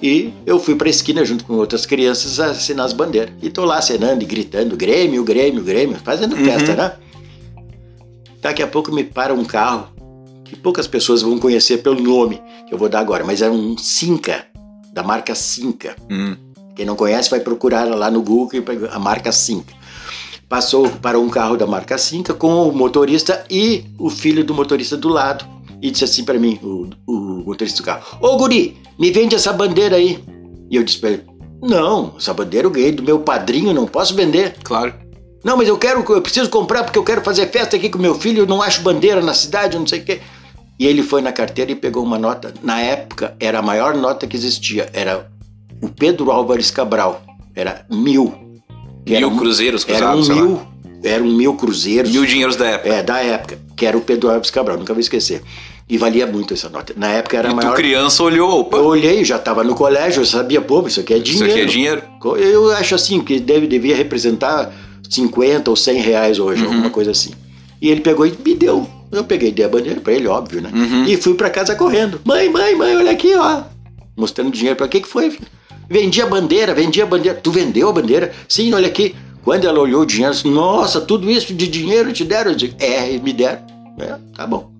[0.01, 3.33] E eu fui pra esquina junto com outras crianças a assinar as bandeiras.
[3.41, 6.43] E tô lá acenando e gritando: Grêmio, Grêmio, Grêmio, fazendo Uhum.
[6.43, 6.91] festa, né?
[8.41, 9.87] Daqui a pouco me para um carro
[10.43, 13.77] que poucas pessoas vão conhecer pelo nome que eu vou dar agora, mas era um
[13.77, 14.45] Cinca,
[14.91, 15.95] da marca Cinca.
[16.09, 16.35] Hum.
[16.75, 19.73] Quem não conhece vai procurar lá no Google a marca Cinca.
[20.49, 24.97] Passou para um carro da marca Cinca com o motorista e o filho do motorista
[24.97, 25.45] do lado.
[25.81, 29.51] E disse assim para mim, o, o motorista do carro: Ô guri, me vende essa
[29.51, 30.23] bandeira aí.
[30.69, 31.23] E eu disse para ele:
[31.61, 34.55] Não, essa bandeira eu ganhei do meu padrinho, não posso vender.
[34.63, 34.93] Claro.
[35.43, 38.15] Não, mas eu quero, eu preciso comprar porque eu quero fazer festa aqui com meu
[38.15, 40.21] filho, eu não acho bandeira na cidade, eu não sei o quê.
[40.79, 42.53] E ele foi na carteira e pegou uma nota.
[42.63, 44.89] Na época, era a maior nota que existia.
[44.93, 45.29] Era
[45.81, 47.21] o Pedro Álvares Cabral.
[47.55, 48.33] Era mil.
[49.05, 50.41] Mil era um- cruzeiros Era cruzados, um sei lá.
[50.47, 50.61] mil,
[51.03, 52.09] era um mil cruzeiros.
[52.11, 52.89] Mil dinheiros da época.
[52.93, 55.43] É, da época, que era o Pedro Álvares Cabral, nunca vou esquecer.
[55.87, 56.93] E valia muito essa nota.
[56.97, 57.75] Na época era E tu, maior.
[57.75, 61.17] criança, olhou, opa, Eu olhei, já estava no colégio, eu sabia, pô, isso aqui é
[61.17, 61.51] isso dinheiro.
[61.51, 62.01] aqui é dinheiro.
[62.37, 64.73] Eu acho assim, que deve, devia representar
[65.09, 66.69] 50 ou 100 reais hoje, Uhum.
[66.69, 67.31] alguma coisa assim.
[67.81, 68.87] E ele pegou e me deu.
[69.11, 70.71] Eu peguei, dei a bandeira pra ele, óbvio, né?
[70.73, 71.05] Uhum.
[71.05, 72.19] E fui pra casa correndo.
[72.25, 73.63] Mãe, mãe, mãe, olha aqui, ó.
[74.17, 75.29] Mostrando dinheiro pra que que foi?
[75.31, 75.45] filho?
[75.89, 77.37] Vendi a bandeira, vendi a bandeira.
[77.41, 78.31] Tu vendeu a bandeira?
[78.47, 79.15] Sim, olha aqui.
[79.43, 82.51] Quando ela olhou o dinheiro, disse, nossa, tudo isso de dinheiro te deram?
[82.51, 83.61] Eu disse, é, me deram.
[83.99, 84.71] É, tá bom.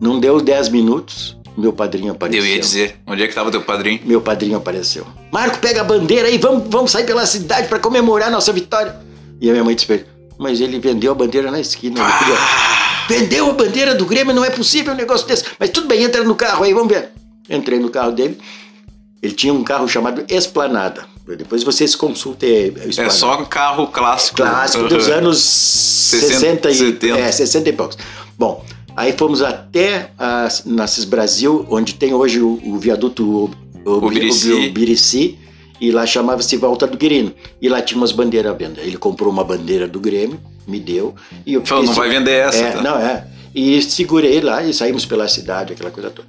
[0.00, 2.42] Não deu 10 minutos, meu padrinho apareceu.
[2.44, 4.00] Eu ia dizer, onde é que tava teu padrinho?
[4.04, 5.06] Meu padrinho apareceu.
[5.30, 8.96] Marco, pega a bandeira aí, vamos, vamos sair pela cidade para comemorar nossa vitória.
[9.40, 10.04] E a minha mãe disse,
[10.38, 12.00] mas ele vendeu a bandeira na esquina.
[12.00, 12.66] ele queria-
[13.08, 15.44] Vendeu a bandeira do Grêmio, não é possível um negócio desse.
[15.60, 17.10] Mas tudo bem, entra no carro aí, vamos ver.
[17.48, 18.36] Entrei no carro dele.
[19.22, 21.04] Ele tinha um carro chamado Esplanada.
[21.38, 23.10] Depois vocês consultem É Esplanada.
[23.14, 24.36] só um carro clássico.
[24.38, 27.18] Clássico dos anos 60, e, 70.
[27.18, 27.98] É, 60 e poucos.
[28.38, 28.64] Bom,
[28.96, 33.50] aí fomos até a Nassis Brasil, onde tem hoje o, o viaduto o,
[33.84, 34.52] o, Ubirici.
[34.52, 35.38] o Ubirici,
[35.80, 37.32] e lá chamava-se Volta do Quirino.
[37.60, 38.80] E lá tinha umas bandeiras à venda.
[38.80, 41.14] Ele comprou uma bandeira do Grêmio, me deu.
[41.44, 42.58] E eu Falou, não vai vender essa.
[42.58, 42.82] é, tá?
[42.82, 43.26] não é.
[43.54, 46.28] E segurei lá e saímos pela cidade, aquela coisa toda.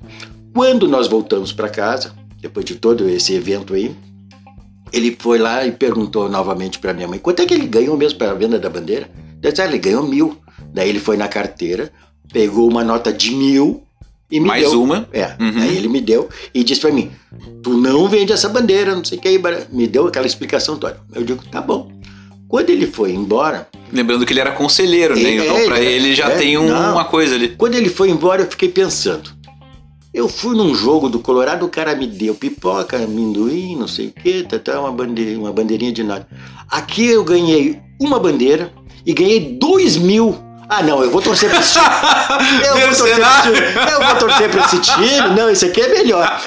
[0.53, 3.93] Quando nós voltamos para casa, depois de todo esse evento aí,
[4.93, 8.17] ele foi lá e perguntou novamente para minha mãe quanto é que ele ganhou mesmo
[8.17, 9.09] para a venda da bandeira.
[9.41, 10.37] Eu disse, ah, ele ganhou mil.
[10.73, 11.91] Daí ele foi na carteira,
[12.31, 13.83] pegou uma nota de mil
[14.31, 14.81] e me Mais deu.
[14.83, 15.07] uma.
[15.13, 15.61] É, Uhum.
[15.61, 17.11] aí ele me deu e disse para mim:
[17.63, 19.27] Tu não vende essa bandeira, não sei o que.
[19.27, 20.99] aí, Me deu aquela explicação toda.
[21.13, 21.91] Eu digo: Tá bom.
[22.47, 25.21] Quando ele foi embora, Lembrando que ele era conselheiro, né?
[25.21, 27.49] Ele- Então pra ele- já é, tem um- uma coisa ali.
[27.49, 29.29] Quando ele foi embora, eu fiquei pensando.
[30.13, 34.11] Eu fui num jogo do Colorado, o cara me deu pipoca, amendoim, não sei o
[34.11, 36.25] quê, tá, tá, uma, bandeira, uma bandeirinha de nada.
[36.69, 38.71] Aqui eu ganhei uma bandeira
[39.05, 40.35] e ganhei dois mil.
[40.69, 41.85] Ah, não, eu vou torcer pra esse time.
[42.67, 43.91] Eu vou, torcer pra esse time.
[43.91, 45.35] eu vou torcer pra esse time.
[45.35, 46.41] Não, esse aqui é melhor.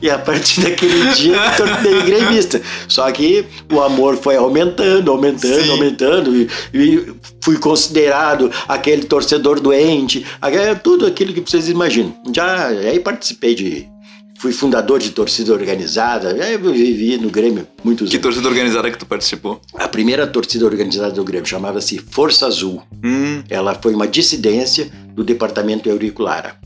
[0.00, 2.62] E a partir daquele dia eu tornei gremista.
[2.86, 5.70] Só que o amor foi aumentando, aumentando, Sim.
[5.72, 6.36] aumentando.
[6.36, 12.14] E, e fui considerado aquele torcedor doente, aquele- tudo aquilo que vocês imaginam.
[12.32, 13.88] Já aí participei de.
[14.38, 18.22] Fui fundador de torcida organizada, aí eu vivi no Grêmio muitos Que anos.
[18.22, 19.60] torcida organizada que tu participou?
[19.74, 22.80] A primeira torcida organizada do Grêmio chamava-se Força Azul.
[23.04, 26.56] Hum, Ela foi uma dissidência do departamento Euriculara.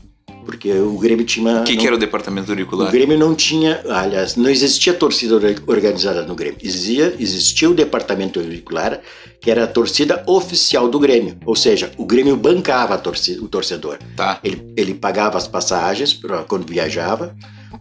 [0.45, 1.61] Porque o Grêmio tinha.
[1.61, 2.91] o que, não- que era o departamento o auricular?
[2.91, 6.57] Grêmio não tinha, aliás, não existia torcida or- organizada no Grêmio.
[6.61, 8.99] Existia, existia o departamento auricular,
[9.39, 11.37] que era a torcida oficial do Grêmio.
[11.45, 13.97] Ou seja, o Grêmio bancava a torci- o torcedor.
[14.17, 14.37] Tá.
[14.43, 17.33] Ele, ele pagava as passagens pra, quando viajava,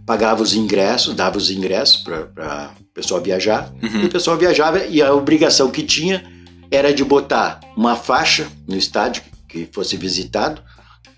[0.06, 3.72] pagava os ingressos, dava os ingressos para o pessoal viajar.
[3.82, 4.02] Uhum.
[4.02, 6.24] E o pessoal viajava e a obrigação que tinha
[6.70, 10.62] era de botar uma faixa no estádio que fosse visitado,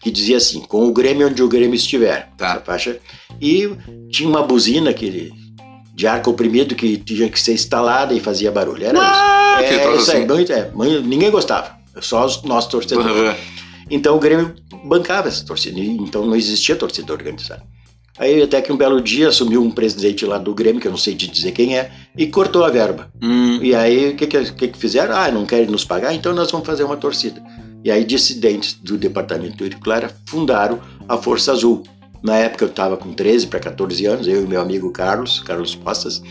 [0.00, 2.30] que dizia assim, com o Grêmio onde o Grêmio estiver.
[2.36, 2.60] Tá.
[2.60, 2.98] Faixa.
[3.40, 3.70] E
[4.10, 5.32] tinha uma buzina que,
[5.94, 8.84] de ar comprimido que tinha que ser instalada e fazia barulho.
[8.84, 9.72] Era Ah, isso.
[9.72, 10.26] É, troço isso aí, assim.
[10.34, 10.70] muito- é,
[11.02, 11.76] ninguém gostava.
[12.00, 13.12] Só os nossos torcedores.
[13.16, 13.34] Uhum.
[13.88, 17.62] Então o Grêmio bancava essa torcida, então não existia torcida organizada.
[18.18, 20.98] Aí até que um belo dia assumiu um presidente lá do Grêmio, que eu não
[20.98, 23.10] sei te dizer quem é, e cortou a verba.
[23.20, 25.16] Hum, E aí o que, que, que fizeram?
[25.16, 27.42] Ah, não querem nos pagar, então nós vamos fazer uma torcida.
[27.82, 31.82] E aí dissidentes do departamento de Clara fundaram a Força Azul.
[32.22, 35.74] Na época eu estava com 13 para 14 anos, eu e meu amigo Carlos, Carlos
[35.74, 36.22] Postas,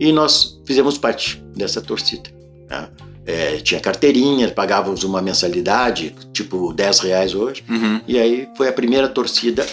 [0.00, 2.30] e nós fizemos parte dessa torcida.
[2.68, 2.88] tá?
[3.26, 7.64] É, tinha carteirinha, pagávamos uma mensalidade, tipo 10 reais hoje.
[7.68, 8.00] uhum.
[8.06, 9.66] E aí foi a primeira torcida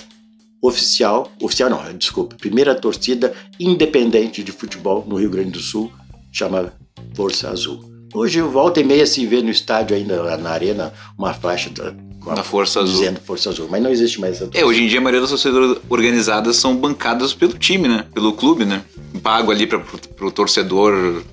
[0.67, 5.91] oficial, oficial não, desculpa, primeira torcida independente de futebol no Rio Grande do Sul,
[6.31, 6.71] chama
[7.13, 7.83] Força Azul.
[8.13, 11.89] Hoje volta e meia se vê no estádio ainda na arena uma faixa da,
[12.31, 12.95] a- Da Força Azul.
[12.99, 15.29] dizendo Força Azul, mas não existe mais essa É, hoje em dia a maioria das
[15.31, 18.05] torcidas organizadas são bancadas pelo time, né?
[18.13, 18.83] Pelo clube, né?
[19.21, 19.81] Pago ali pro,
[20.15, 21.23] pro torcedor,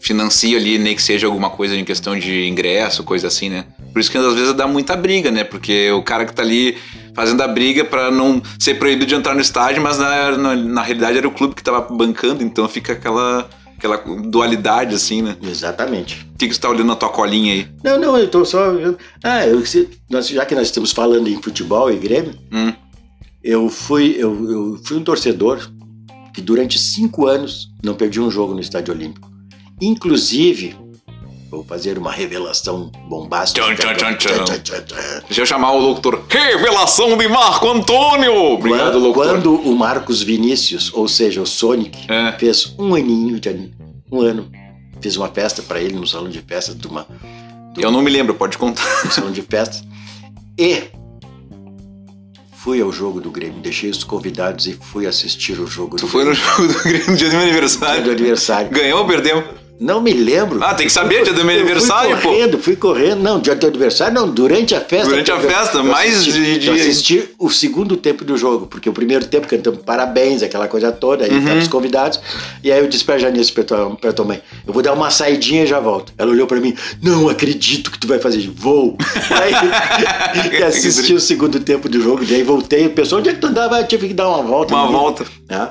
[0.00, 3.66] financia ali, nem que seja alguma coisa em questão de ingresso, coisa assim, né?
[3.92, 5.44] Por isso que às vezes dá muita briga, né?
[5.44, 6.76] Porque o cara que tá ali
[7.14, 10.82] fazendo a briga pra não ser proibido de entrar no estádio, mas na, na, na
[10.82, 15.36] realidade era o clube que tava bancando, então fica aquela, aquela dualidade, assim, né?
[15.42, 16.26] Exatamente.
[16.34, 17.68] O que, que você tá olhando na tua colinha aí?
[17.84, 18.72] Não, não, eu tô só.
[19.22, 22.72] ah, eu, se- nós, já que nós estamos falando em futebol e Grêmio, Hum.
[23.42, 25.68] eu fui, eu, eu fui um torcedor
[26.32, 29.29] que durante cinco anos não perdi um jogo no Estádio Olímpico.
[29.80, 30.76] Inclusive,
[31.50, 33.64] vou fazer uma revelação bombástica.
[33.74, 35.22] Tchan, tchan, tchan, tchan.
[35.26, 36.22] Deixa eu chamar o locutor.
[36.28, 38.34] Revelação de Marco Antônio!
[38.52, 39.26] Obrigado, Quando, locutor.
[39.32, 42.32] quando o Marcos Vinícius, ou seja, o Sonic, É.
[42.38, 43.70] fez um aninho de
[44.12, 44.50] um ano,
[45.00, 47.06] fiz uma festa para ele no salão de festas de uma
[47.76, 48.84] Eu não me lembro, pode contar.
[49.04, 49.82] no salão de festas.
[50.58, 50.82] E
[52.52, 56.08] fui ao jogo do Grêmio, deixei os convidados e fui assistir o jogo Tu do
[56.08, 56.46] foi no Grêmio.
[56.56, 58.10] jogo do Grêmio no dia do meu Dia do aniversário.
[58.12, 58.70] aniversário.
[58.70, 59.42] Ganhou ou perdeu?
[59.80, 60.62] Não me lembro.
[60.62, 62.28] Ah, tem que saber, dia do meu Eu aniversário, fui pô.
[62.28, 63.22] correndo, fui correndo.
[63.22, 65.08] Não, dia do aniversário não, durante a festa.
[65.08, 68.66] Durante a Eu- festa, eu mais assisti, de- Eu assisti o segundo tempo do jogo,
[68.66, 71.58] porque o primeiro tempo cantamos parabéns, aquela coisa toda, aí Uhum.
[71.58, 72.20] os convidados.
[72.62, 75.10] E aí eu disse pra Janice, pra tua, pra tua mãe, eu vou dar uma
[75.10, 76.12] saidinha e já volto.
[76.18, 78.98] Ela olhou pra mim, não acredito que tu vai fazer, vou.
[79.40, 79.52] Aí
[80.60, 83.46] e assisti o segundo tempo do jogo, daí voltei, o pessoal, onde é que tu
[83.46, 83.80] andava?
[83.80, 84.74] Eu tive que dar uma volta.
[84.74, 85.24] Uma volta.
[85.48, 85.70] né?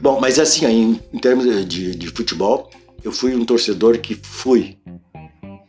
[0.00, 2.70] Bom, mas assim, ó, em, em termos de, de futebol,
[3.04, 4.76] eu fui um torcedor que fui.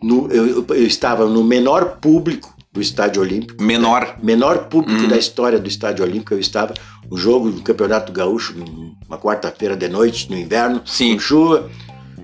[0.02, 3.62] No, eu, eu- estava no menor público do Estádio Olímpico.
[3.62, 4.16] Menor.
[4.24, 5.08] Menor público Hum.
[5.08, 6.34] da história do Estádio Olímpico.
[6.34, 6.74] Eu estava.
[7.10, 8.56] O jogo do Campeonato Gaúcho,
[9.08, 11.14] uma quarta-feira de noite, no inverno, Sim.
[11.16, 11.70] com chuva.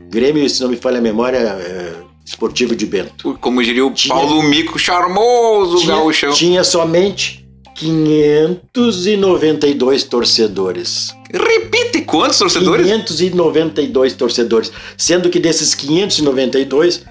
[0.09, 3.35] Grêmio, se não me falha a memória, é, esportivo de Bento.
[3.41, 6.33] Como diria o Paulo Mico, charmoso Tinha, gaúchão.
[6.33, 7.44] tinha somente
[7.75, 11.15] 592 torcedores.
[11.31, 12.87] Repite, quantos torcedores?
[12.87, 14.71] 592 torcedores.
[14.97, 17.03] Sendo que desses 592,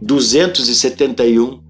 [0.00, 1.60] 271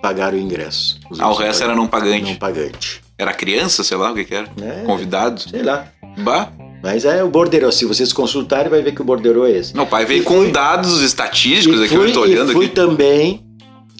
[0.00, 0.98] pagaram o ingresso.
[1.18, 2.30] Ah, o resto era não pagante.
[2.30, 3.02] Não pagante.
[3.18, 4.48] Era criança, sei lá o que que era.
[4.60, 4.82] É.
[4.84, 5.40] Convidado.
[5.40, 5.86] Sei lá.
[6.18, 6.50] Bah.
[6.82, 7.70] Mas é o borderô.
[7.70, 9.72] Se vocês consultarem, vai ver que o borderô é esse.
[9.74, 12.52] Meu pai veio E com fui- dados estatísticos E aqui, eu fui, tô e olhando
[12.52, 12.74] fui aqui.
[12.74, 13.40] também,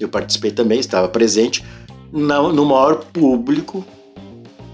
[0.01, 1.63] eu participei também, estava presente
[2.13, 3.85] na- no maior público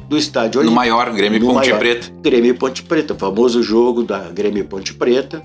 [0.09, 0.75] do estádio No Olímpico.
[0.77, 1.79] maior, Grêmio No Ponte maior.
[1.79, 2.11] Preta.
[2.23, 5.43] Grêmio Ponte Preta, o famoso jogo da Grêmio Ponte Preta,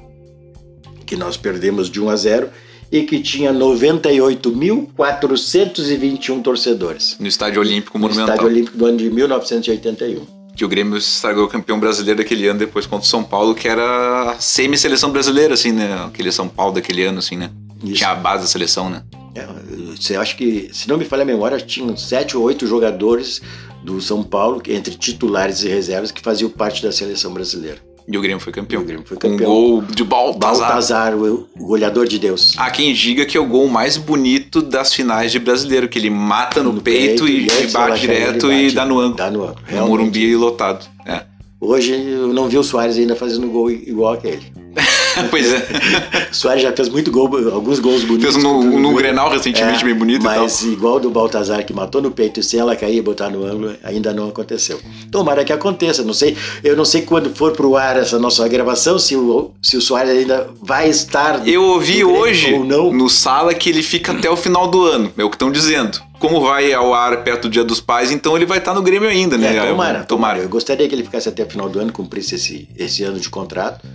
[1.06, 2.50] que nós perdemos de 1 a 0
[2.92, 7.18] e que tinha 98.421 torcedores.
[7.20, 8.36] No Estádio Olímpico No Monumental.
[8.36, 10.26] Estádio Olímpico do ano de 1981.
[10.56, 14.32] Que o Grêmio estragou campeão brasileiro daquele ano depois contra o São Paulo, que era
[14.32, 16.06] a semi-seleção brasileira, assim, né?
[16.06, 17.50] Aquele São Paulo daquele ano, assim, né?
[17.84, 17.96] Isso.
[17.96, 19.02] Tinha a base da seleção, né?
[19.36, 19.48] É,
[19.96, 23.42] Você acha que, se não me falha a memória, tinham sete ou oito jogadores
[23.84, 27.80] do São Paulo, entre titulares e reservas, que faziam parte da seleção brasileira.
[28.08, 28.82] E o Grêmio foi campeão.
[28.82, 29.50] E o Grêmio foi campeão.
[29.50, 30.68] um gol de Baltazar.
[30.68, 32.54] Baltazar, o, goleador de Deus.
[32.58, 36.10] Há quem diga que é o gol mais bonito das finais de brasileiro, que ele
[36.10, 39.00] mata no, No peito, e, antes e ela bate direto ele e bate, dá no
[39.00, 39.16] ângulo.
[39.16, 39.60] Dá no ângulo.
[39.62, 39.90] No realmente.
[39.90, 40.86] Morumbi lotado.
[41.06, 41.22] É.
[41.62, 44.52] Hoje eu não vi o Soares ainda fazendo gol igual aquele.
[45.30, 45.68] pois é.
[46.32, 48.34] O Soares já fez muito gol, alguns gols bonitos.
[48.34, 48.94] Fez no, no.
[48.96, 50.24] Grenal recentemente, É, bem bonito.
[50.24, 53.46] Mas igual do Baltazar que matou no peito e sem ela cair e botar no
[53.46, 54.80] ângulo, ainda não aconteceu.
[55.12, 56.04] Tomara que aconteça.
[56.04, 59.78] Não sei, eu não sei quando for pro ar essa nossa gravação, se o, se
[59.78, 61.48] o Soares ainda vai estar.
[61.48, 62.92] Eu ouvi hoje ou não.
[62.92, 66.02] no Sala que ele fica até o final do ano, é o que estão dizendo.
[66.20, 69.10] Como vai ao ar perto do Dia dos Pais, então ele vai estar no Grêmio
[69.10, 69.48] ainda, né?
[69.48, 70.06] É, tomara, tomara.
[70.06, 70.40] tomara.
[70.40, 73.30] Eu gostaria que ele ficasse até o final do ano, cumprisse esse, esse ano de
[73.30, 73.86] contrato.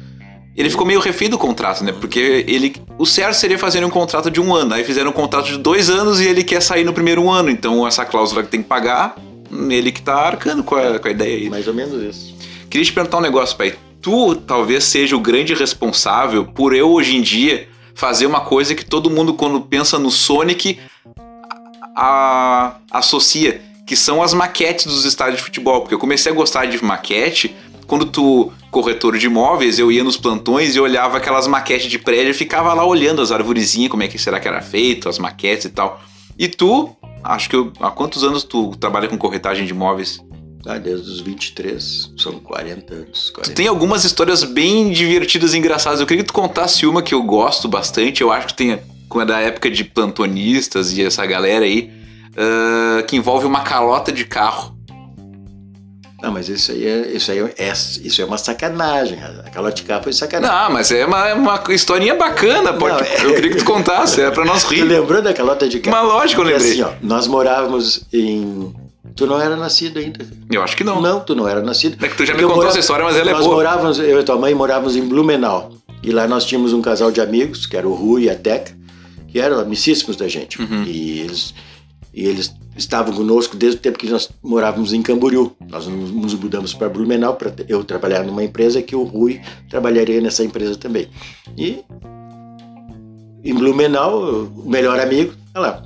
[0.59, 1.93] Ele ficou meio refém do contrato, né?
[1.93, 2.75] Porque ele.
[2.99, 4.75] O certo seria fazer um contrato de um ano.
[4.75, 7.49] Aí fizeram um contrato de dois anos e ele quer sair no primeiro ano.
[7.49, 9.15] Então essa cláusula que tem que pagar,
[9.71, 11.49] ele que tá arcando com a, com a ideia aí.
[11.49, 12.35] Mais ou menos isso.
[12.69, 13.77] Queria te perguntar um negócio, pai.
[14.03, 18.85] Tu talvez seja o grande responsável por eu hoje em dia fazer uma coisa que
[18.85, 20.79] todo mundo, quando pensa no Sonic,
[21.97, 25.81] a- associa, que são as maquetes dos estádios de futebol.
[25.81, 27.55] Porque eu comecei a gostar de maquete
[27.87, 32.31] quando tu, corretor de imóveis, eu ia nos plantões e olhava aquelas maquetes de prédio
[32.31, 35.67] e ficava lá olhando as arvorezinhas, como é que será que era feito, as maquetes
[35.67, 36.01] e tal.
[36.39, 40.21] E tu, acho que eu, há quantos anos tu trabalha com corretagem de imóveis?
[40.67, 43.31] Ah, desde os 23, são 40 anos.
[43.31, 43.55] 40.
[43.55, 46.01] Tem algumas histórias bem divertidas e engraçadas.
[46.01, 48.21] Eu queria que tu contasse uma que eu gosto bastante.
[48.21, 48.79] Eu acho que tem,
[49.09, 51.91] como é da época de plantonistas e essa galera aí,
[52.37, 54.78] ah, que envolve uma calota de carro.
[56.21, 59.19] Não, mas isso aí é, isso aí é, isso é uma sacanagem.
[59.23, 60.57] A calote cá foi sacanagem.
[60.57, 62.73] Não, mas é uma, uma historinha bacana.
[62.73, 64.83] Pode, Não, é- Eu queria que tu contasse, é pra nós Tu rir.
[64.83, 65.91] lembrou da calota de cá?
[65.93, 66.73] Mas lógico, eu lembrei.
[66.73, 68.75] assim, ó, nós morávamos em.
[69.15, 70.25] Tu não era nascido ainda.
[70.51, 71.01] Eu acho que não.
[71.01, 72.05] Não, tu não era nascido.
[72.05, 73.55] É que tu já me eu contou morava- essa história, mas ela é nós boa.
[73.57, 75.73] morávamos, eu e tua mãe morávamos em Blumenau.
[76.03, 78.73] E lá nós tínhamos um casal de amigos, que era o Rui e a Teca,
[79.29, 80.61] que eram amicíssimos da gente.
[80.61, 80.85] Uhum.
[80.85, 81.53] E eles,
[82.13, 85.53] e eles estavam conosco desde o tempo que nós morávamos em Camboriú.
[85.69, 90.45] Nós nos mudamos para Blumenau para eu trabalhar numa empresa que o Rui trabalharia nessa
[90.45, 91.09] empresa também.
[91.57, 91.81] E
[93.45, 95.83] em Blumenau, o melhor amigo, tá lá.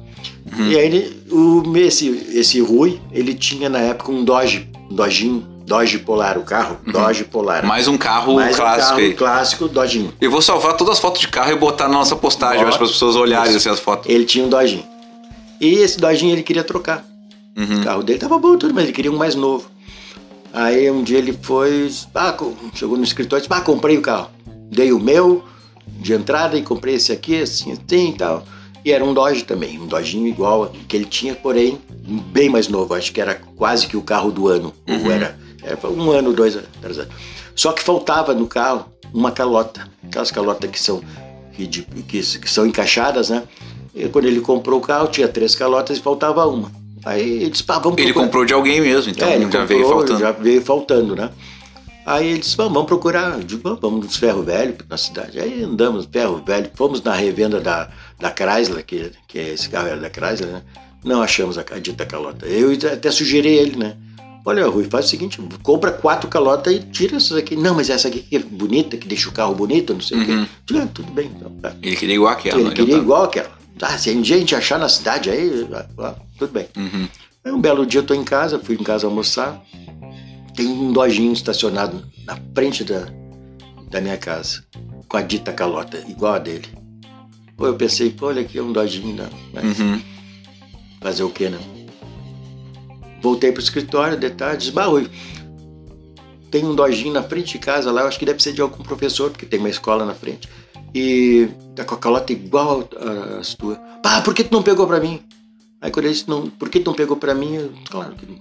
[0.58, 0.68] Uhum.
[0.68, 5.46] E aí ele, o, esse, esse Rui, ele tinha na época um Dodge, um Dodginho,
[5.66, 7.64] Dodge Polar, o carro, Dodge Polar.
[7.64, 9.14] Mais um carro Mais um clássico carro aí.
[9.14, 10.12] clássico, Dodginho.
[10.20, 12.76] Eu vou salvar todas as fotos de carro e botar na nossa postagem, para as
[12.76, 14.08] pessoas olharem assim, as fotos.
[14.10, 14.84] Ele tinha um Dodginho.
[15.62, 17.04] E esse Dodginho ele queria trocar.
[17.56, 17.80] Uhum.
[17.80, 19.70] O carro dele tava bom tudo, mas ele queria um mais novo.
[20.52, 22.36] Aí um dia ele foi, ah,
[22.74, 24.28] chegou no escritório e disse, ah, comprei o carro.
[24.70, 25.44] Dei o meu
[25.86, 28.44] de entrada e comprei esse aqui, assim, assim e tal.
[28.84, 31.78] E era um Dodge também, um Dodginho igual que ele tinha, porém
[32.32, 32.92] bem mais novo.
[32.94, 34.74] Acho que era quase que o carro do ano.
[34.88, 36.68] Ou era, era um ano, dois anos.
[37.54, 39.88] Só que faltava no carro uma calota.
[40.04, 41.00] Aquelas calotas que são,
[41.54, 43.44] que, que- que são encaixadas, né?
[43.94, 46.70] E quando ele comprou o carro, tinha três calotas e faltava uma.
[47.04, 48.24] Aí ele disse, pá, vamos Ele procurar.
[48.26, 50.18] comprou de alguém mesmo, então É, ele já comprou, veio faltando.
[50.20, 51.30] Já veio faltando, né?
[52.06, 53.34] Aí ele disse, vamos, vamos procurar.
[53.38, 55.38] Eu digo, "Vamos, nos ferro velho na cidade.
[55.38, 60.00] Aí andamos ferro velho, fomos na revenda da, da Chrysler, que, que esse carro era
[60.00, 60.62] da Chrysler, né?
[61.04, 62.46] Não achamos a, a dita calota.
[62.46, 63.96] Eu até sugeri ele, né?
[64.44, 67.54] Olha, Rui, faz o seguinte, compra quatro calotas e tira essas aqui.
[67.54, 70.20] Não, mas essa aqui que é bonita, que deixa o carro bonito, não sei o
[70.20, 70.26] Uhum.
[70.26, 70.48] quê.
[70.66, 71.50] Digo, ah, tudo bem, então.
[71.62, 71.72] tá.
[71.80, 72.56] Ele queria igual aquela.
[72.56, 73.04] Ele não queria adiantava.
[73.04, 73.61] igual aquela.
[73.80, 76.68] Ah, se um dia a gente achar na cidade aí, ah, ah, tudo bem.
[76.76, 77.08] Uhum.
[77.44, 79.60] Aí um belo dia eu tô em casa, fui em casa almoçar,
[80.54, 83.06] tem um dojinho estacionado na frente da,
[83.90, 84.64] da minha casa,
[85.08, 86.68] com a dita calota, igual a dele.
[87.56, 89.28] Pô, eu pensei, pô, olha aqui, é um dojinho, né?
[89.52, 90.00] Mas Uhum.
[91.00, 91.58] fazer o quê, né?
[93.20, 95.08] Voltei pro escritório, de tarde, disse, bah, Rui,
[96.50, 98.82] tem um dojinho na frente de casa lá, eu acho que deve ser de algum
[98.82, 100.48] professor, porque tem uma escola na frente.
[100.94, 102.88] E tá com a calota igual
[103.40, 103.78] às tuas.
[104.02, 105.20] Pá, por que tu não pegou pra mim?
[105.80, 107.54] Aí quando ele disse, não, por que tu não pegou pra mim?
[107.54, 108.36] Eu, claro que não.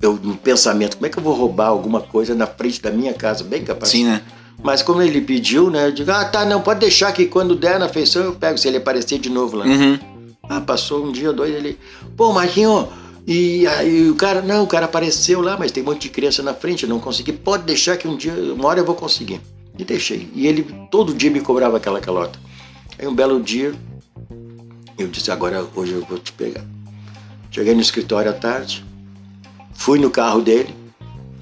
[0.00, 3.12] Eu, no pensamento, como é que eu vou roubar alguma coisa na frente da minha
[3.12, 3.44] casa?
[3.44, 3.90] Bem capaz.
[3.90, 4.22] Sim, né?
[4.62, 5.88] Mas como ele pediu, né?
[5.88, 8.68] Eu digo, ah, tá, não, pode deixar que quando der na feição eu pego, se
[8.68, 9.66] ele aparecer de novo lá.
[9.66, 9.98] Uhum.
[10.48, 11.78] Ah, passou um dia, dois, ele.
[12.16, 12.88] Pô, Marquinho,
[13.26, 16.42] e aí o cara, não, o cara apareceu lá, mas tem um monte de criança
[16.42, 17.32] na frente, eu não consegui.
[17.32, 19.40] Pode deixar que um dia, uma hora eu vou conseguir.
[19.78, 20.30] E deixei.
[20.34, 22.38] E ele todo dia me cobrava aquela calota.
[22.98, 23.72] Aí um belo dia,
[24.98, 26.64] eu disse, agora hoje eu vou te pegar.
[27.50, 28.84] Cheguei no escritório à tarde,
[29.74, 30.74] fui no carro dele,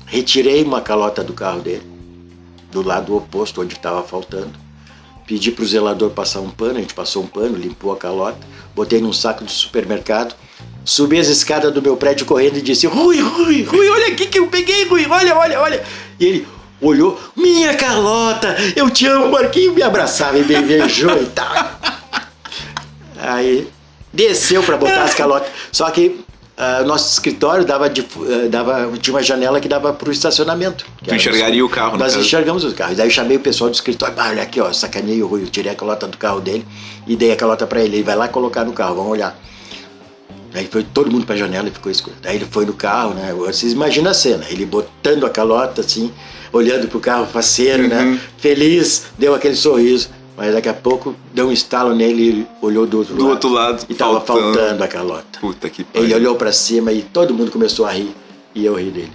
[0.07, 1.83] retirei uma calota do carro dele,
[2.71, 4.53] do lado oposto, onde estava faltando.
[5.27, 8.39] Pedi para o zelador passar um pano, a gente passou um pano, limpou a calota,
[8.75, 10.35] botei num saco de supermercado,
[10.85, 14.39] subi as escadas do meu prédio correndo e disse: Rui, Rui, Rui, olha aqui que
[14.39, 15.85] eu peguei, Rui, olha, olha, olha.
[16.19, 16.47] E ele
[16.81, 21.53] olhou: Minha calota, eu te amo, Marquinho, me abraçava e me beijou e tal.
[23.21, 23.69] Aí
[24.13, 25.49] desceu para botar as calotas.
[25.73, 26.25] Só que
[26.83, 30.85] o nosso escritório dava de, eh, dava, tinha uma janela que dava para o estacionamento.
[31.05, 32.97] Tu enxergaria o carro, Nós enxergamos os carros.
[32.97, 34.15] Daí eu chamei o pessoal do escritório.
[34.19, 35.45] Ah, olha aqui, ó, sacaneei o Rui.
[35.45, 36.67] Eu tirei a calota do carro dele
[37.07, 37.99] e dei a calota para ele.
[37.99, 39.39] Ele vai lá colocar no carro, vamos olhar.
[40.55, 42.17] Aí foi todo mundo pra janela e ficou escuro.
[42.23, 43.33] Daí ele foi no carro, né?
[43.35, 44.45] Vocês imaginam a cena.
[44.49, 46.11] Ele botando a calota assim,
[46.53, 47.89] olhando pro carro faceiro, Uhum.
[47.89, 48.21] né?
[48.39, 50.09] Feliz, deu aquele sorriso.
[50.37, 53.31] Mas daqui a pouco deu um estalo nele e ele olhou do outro Do lado.
[53.33, 54.55] outro lado, E tava faltando.
[54.55, 55.39] faltando a calota.
[55.41, 56.17] Puta que Ele pariu.
[56.17, 58.15] olhou pra cima e todo mundo começou a rir.
[58.55, 59.13] E eu ri dele.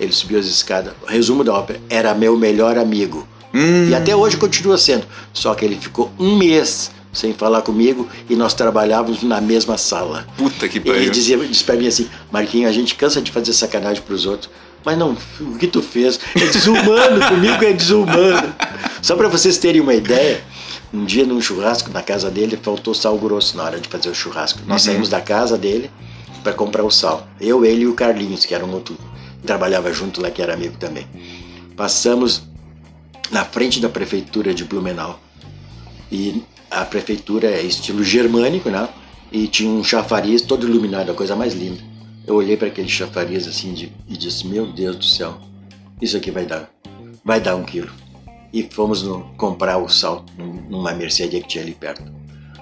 [0.00, 0.92] Ele subiu as escadas.
[1.06, 3.28] Resumo da ópera: era meu melhor amigo.
[3.52, 3.88] Hum.
[3.90, 5.06] E até hoje continua sendo.
[5.32, 10.26] Só que ele ficou um mês sem falar comigo e nós trabalhávamos na mesma sala.
[10.36, 11.10] Puta que Ele pariu.
[11.10, 14.50] dizia, disse pra mim assim: Marquinhos, a gente cansa de fazer sacanagem pros outros.
[14.84, 16.20] Mas não, o que tu fez?
[16.36, 18.54] É desumano, comigo é desumano.
[19.00, 20.44] Só pra vocês terem uma ideia,
[20.92, 24.14] um dia num churrasco na casa dele, faltou sal grosso na hora de fazer o
[24.14, 24.60] churrasco.
[24.66, 25.90] Nós saímos da casa dele
[26.42, 27.26] para comprar o sal.
[27.40, 28.94] Eu, ele e o Carlinhos, que era um outro,
[29.46, 31.06] trabalhava junto lá, que era amigo também.
[31.74, 32.42] Passamos
[33.30, 35.18] na frente da prefeitura de Blumenau.
[36.12, 36.42] E
[36.74, 38.88] a prefeitura é estilo germânico, né?
[39.32, 41.80] E tinha um chafariz todo iluminado, a coisa mais linda.
[42.26, 45.36] Eu olhei para aquele chafariz assim de- e disse: Meu Deus do céu,
[46.00, 46.70] isso aqui vai dar,
[47.24, 47.90] vai dar um quilo.
[48.52, 52.02] E fomos no- comprar o sal num- numa mercearia que tinha ali perto.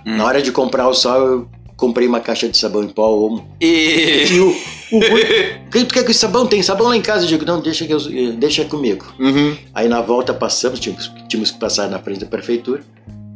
[0.05, 3.39] Na hora de comprar o sal, eu comprei uma caixa de sabão em pó.
[3.61, 4.25] E...
[4.33, 4.49] E o,
[4.93, 5.25] o Rui,
[5.71, 6.47] tu quer com esse sabão?
[6.47, 7.25] Tem sabão lá em casa?
[7.25, 8.01] Eu digo: Não, deixa, que eu,
[8.37, 9.15] deixa comigo.
[9.19, 9.57] Uhum.
[9.75, 12.83] Aí na volta passamos, tínhamos, tínhamos que passar na frente da prefeitura.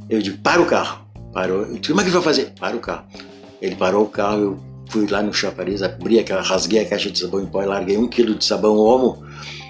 [0.08, 1.00] Eu digo, para o carro.
[1.32, 1.62] Parou.
[1.62, 2.52] Eu disse, como é que ele vai fazer?
[2.58, 3.04] Para o carro.
[3.60, 7.18] Ele parou o carro, eu fui lá no chafariz, abri aquela, rasguei a caixa de
[7.18, 9.22] sabão em pó e larguei um quilo de sabão Omo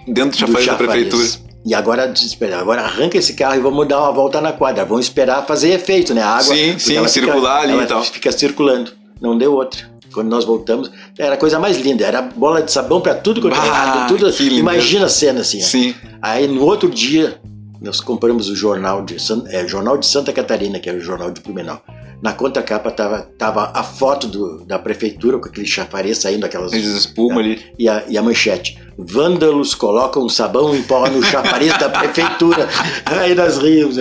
[0.06, 1.08] Dentro do do chafariz da chafariz.
[1.08, 1.46] prefeitura.
[1.64, 4.84] E agora, espera, agora arranca esse carro e vamos dar uma volta na quadra.
[4.84, 6.22] Vamos esperar fazer efeito, né?
[6.22, 6.54] A água.
[6.54, 8.04] Sim, sim, circular ali ela e tal.
[8.04, 8.92] Fica circulando.
[9.20, 9.90] Não deu outra.
[10.14, 12.04] Quando nós voltamos, era a coisa mais linda.
[12.04, 14.30] Era bola de sabão para tudo quanto é Bah, lado, tudo.
[14.54, 15.58] Imagina a cena assim.
[15.60, 15.64] ó.
[15.64, 15.94] Sim.
[16.22, 17.40] Aí no outro dia,
[17.80, 21.30] nós compramos o jornal de, San- é, jornal de Santa Catarina, que é o jornal
[21.30, 21.82] de Blumenau.
[22.22, 27.40] Na contracapa tava, tava a foto do- da prefeitura com aquele chafariz saindo aquelas espuma
[27.40, 27.60] ali.
[27.78, 28.78] e a, e a manchete.
[28.98, 32.66] Vândalos colocam sabão em pó no chafariz da prefeitura.
[33.04, 33.96] Aí nós rimos.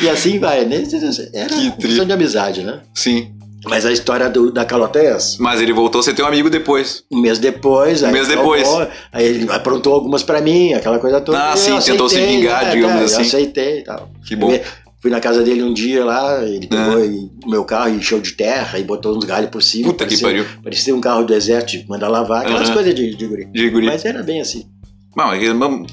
[0.00, 0.84] E assim vai, né?
[1.34, 2.82] Era Que questão de amizade, né?
[2.94, 3.32] Sim.
[3.64, 5.36] Mas a história do- da calota é essa.
[5.40, 7.02] Mas ele voltou a ser teu amigo depois.
[7.10, 8.62] Um mês depois, aí, mês depois.
[8.62, 11.52] tomou, aí ele aprontou algumas pra mim, aquela coisa toda.
[11.52, 13.14] Ah, sim, tentou se aceitei, vingar, né, digamos tá, assim.
[13.16, 14.10] Eu aceitei e tal.
[14.26, 14.50] Que bom.
[15.02, 17.06] Fui- na casa dele um dia lá, ele pegou Ah.
[17.06, 19.88] e- o meu carro e encheu de terra e botou uns galhos por cima.
[19.92, 20.44] Puta que pariu.
[20.64, 23.44] Parecia um carro do exército, manda lavar, aquelas coisas de, de guri.
[23.52, 23.86] De guri.
[23.86, 24.64] Mas era bem assim.
[25.16, 25.46] Não, é que-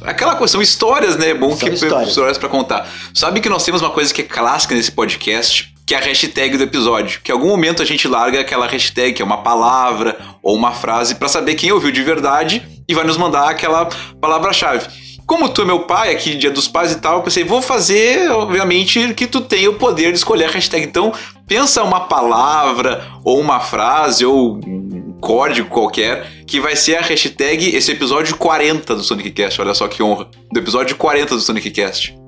[0.03, 1.29] aquela coisa, são histórias, né?
[1.29, 2.09] É bom São que histórias.
[2.09, 2.89] histórias pra contar.
[3.13, 6.57] Sabe que nós temos uma coisa que é clássica nesse podcast, que é a hashtag
[6.57, 7.21] do episódio.
[7.23, 10.71] Que em algum momento a gente larga aquela hashtag, que é uma palavra ou uma
[10.71, 13.87] frase, pra saber quem ouviu de verdade e vai nos mandar aquela
[14.19, 14.87] palavra-chave.
[15.25, 18.29] Como tu é meu pai, aqui, dia dos pais e tal, eu pensei, vou fazer,
[18.31, 20.85] obviamente, que tu tenha o poder de escolher a hashtag.
[20.85, 21.13] Então,
[21.47, 27.73] pensa uma palavra, ou uma frase, ou um código qualquer, que vai ser a hashtag
[27.73, 29.61] esse episódio 40 do Sonic Cast.
[29.61, 30.27] Olha só que honra.
[30.51, 32.22] Do episódio 40 do Sonic Cast.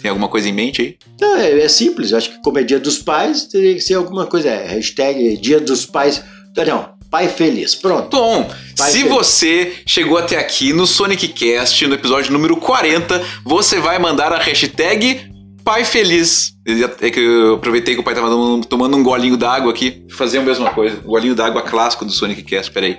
[0.00, 0.96] Tem alguma coisa em mente aí?
[1.20, 4.26] Não, é, é simples, acho que como é dia dos pais, teria que ser alguma
[4.26, 4.48] coisa.
[4.48, 6.22] É, hashtag dia dos pais.
[6.66, 7.74] Não, pai feliz.
[7.74, 8.08] Pronto.
[8.08, 9.08] Tom, Vai se ter.
[9.08, 14.38] você chegou até aqui no Sonic Cast, no episódio número 40, você vai mandar a
[14.38, 15.20] hashtag
[15.64, 16.54] Pai Feliz.
[17.00, 20.02] É que eu aproveitei que o pai tava tomando, tomando um golinho d'água aqui.
[20.10, 20.98] Fazer a mesma coisa.
[21.04, 22.96] O golinho d'água clássico do Sonic Cast, peraí.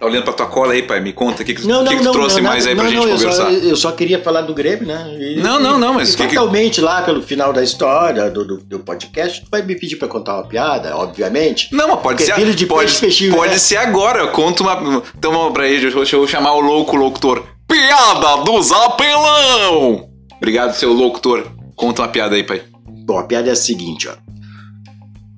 [0.00, 0.98] Tá olhando pra tua cola aí, pai?
[0.98, 2.12] Me conta o que, que, Não, que não, que tu não.
[2.12, 3.32] trouxe mais aí pra gente eu conversar.
[3.32, 5.14] Só, eu só queria falar do Grêmio, né?
[5.20, 8.56] E- Não, não, não, mas e que Totalmente lá pelo final da história do, do,
[8.56, 11.68] do podcast, tu vai me pedir pra contar uma piada, obviamente.
[11.70, 12.34] Não, mas pode Porque ser.
[12.34, 13.58] filho de pode, peixe, peixinho, pode né?
[13.58, 14.20] ser agora.
[14.20, 15.02] Eu conto uma.
[15.18, 17.44] Então pra aí, deixa eu chamar o louco locutor.
[17.68, 20.08] Piada do Zapelão!
[20.38, 21.46] Obrigado, seu locutor.
[21.76, 22.62] Conta uma piada aí, pai.
[23.04, 24.12] Bom, a piada é a seguinte, ó.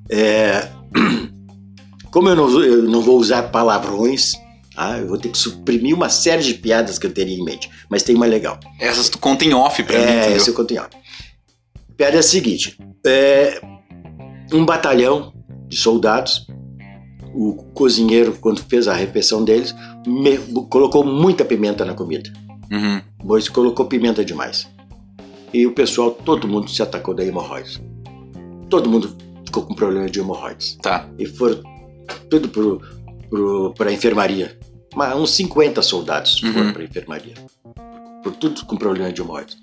[0.08, 0.68] É,
[2.12, 4.32] Como eu não, eu não vou usar palavrões,
[4.76, 7.68] ah, eu vou ter que suprimir uma série de piadas que eu teria em mente.
[7.90, 8.58] Mas tem uma legal.
[8.80, 10.90] Essas tu conta em off pra mim, É, esse eu conto em off.
[11.90, 13.60] A piada é a seguinte: é,
[14.52, 15.32] um batalhão
[15.68, 16.46] de soldados,
[17.34, 19.74] o cozinheiro, quando fez a refeição deles,
[20.06, 22.30] me- colocou muita pimenta na comida.
[22.70, 23.00] Uhum.
[23.26, 24.68] Pois colocou pimenta demais.
[25.52, 27.80] E o pessoal, todo mundo se atacou da hemorroides.
[28.70, 29.14] Todo mundo
[29.44, 30.78] ficou com problema de hemorroides.
[30.80, 31.06] Tá.
[31.18, 31.62] E foram
[32.30, 32.80] tudo pro,
[33.32, 34.58] pro, pra enfermaria.
[34.94, 36.72] Mas uns 50 soldados foram Uhum.
[36.74, 37.34] pra enfermaria.
[38.22, 39.56] Por tudo com problema de hemorroides.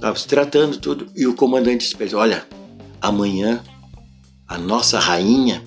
[0.00, 1.06] Tava se tratando tudo.
[1.14, 2.44] E o comandante disse, olha,
[3.00, 3.62] amanhã
[4.48, 5.62] a nossa rainha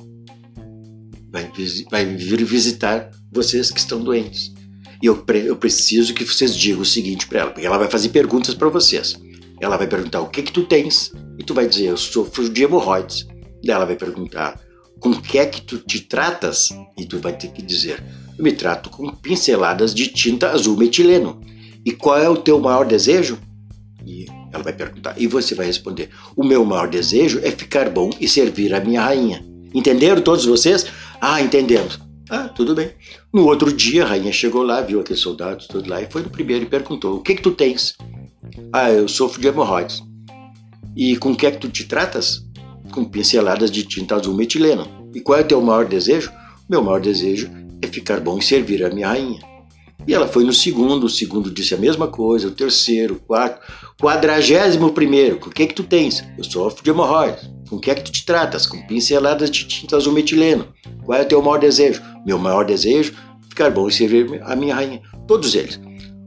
[1.32, 1.50] vai,
[1.90, 4.54] vai vir visitar vocês que estão doentes.
[5.02, 8.10] E eu, eu preciso que vocês digam o seguinte para ela, porque ela vai fazer
[8.10, 9.18] perguntas para vocês.
[9.62, 12.64] Ela vai perguntar o que que tu tens e tu vai dizer eu sofro de
[12.64, 13.26] hemorroides.
[13.64, 14.60] Daí ela vai perguntar
[15.02, 18.02] com que é que tu te tratas e tu vai ter que dizer
[18.38, 21.42] eu me trato com pinceladas de tinta azul metileno.
[21.84, 23.40] E qual é o teu maior desejo?
[24.06, 28.12] E ela vai perguntar e você vai responder o meu maior desejo é ficar bom
[28.20, 29.44] e servir a minha rainha.
[29.74, 30.86] Entenderam todos vocês?
[31.20, 32.00] Ah, entendemos.
[32.30, 32.92] Ah, tudo bem.
[33.34, 36.30] No outro dia, a rainha chegou lá, viu aqueles soldados todos lá e foi no
[36.30, 37.96] primeiro e perguntou: O que que tu tens?
[38.72, 40.04] Ah, eu sofro de hemorroides.
[40.96, 42.46] E com que é que tu te tratas?
[42.92, 44.88] Com pinceladas de tinta azul metileno.
[45.14, 46.32] E qual é o teu maior desejo?
[46.70, 47.50] Meu maior desejo
[47.82, 49.40] é ficar bom e servir a minha rainha.
[50.08, 53.62] E ela foi no segundo, o segundo disse a mesma coisa, o terceiro, o quarto,
[54.02, 56.24] quadragésimo primeiro, com o que que tu tens?
[56.38, 57.50] Eu sofro de hemorroides.
[57.70, 58.66] Com o que é que tu te tratas?
[58.66, 60.68] Com pinceladas de tinta azul metileno.
[61.06, 62.02] Qual é o teu maior desejo?
[62.26, 63.14] Meu maior desejo?
[63.48, 65.02] Ficar bom e servir a minha rainha.
[65.28, 65.80] Todos eles.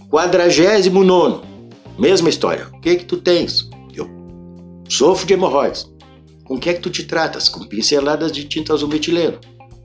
[0.08, 1.42] Quadragésimo nono.
[1.98, 2.68] Mesma história.
[2.72, 3.68] O que é que tu tens?
[3.94, 4.08] Eu
[4.88, 5.92] sofro de hemorroides.
[6.44, 7.48] Com o que é que tu te tratas?
[7.48, 9.38] Com pinceladas de tinta azul metileno.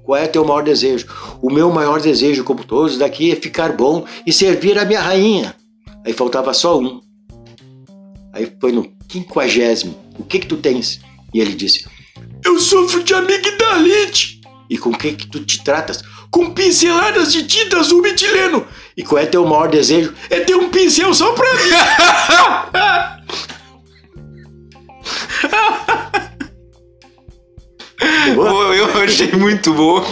[0.03, 1.07] Qual é teu maior desejo?
[1.41, 5.55] O meu maior desejo, como todos daqui, é ficar bom e servir a minha rainha.
[6.05, 6.99] Aí faltava só um.
[8.33, 9.95] Aí foi no quinquagésimo.
[10.17, 10.99] O que que tu tens?
[11.33, 11.85] E ele disse,
[12.43, 14.41] eu sofro de amigdalite.
[14.69, 16.01] E com o que que tu te tratas?
[16.29, 18.67] Com pinceladas de tinta azul metileno.
[18.97, 20.13] E qual é teu maior desejo?
[20.29, 23.19] É ter um pincel só pra mim.
[28.35, 30.03] Pô, eu achei muito bom.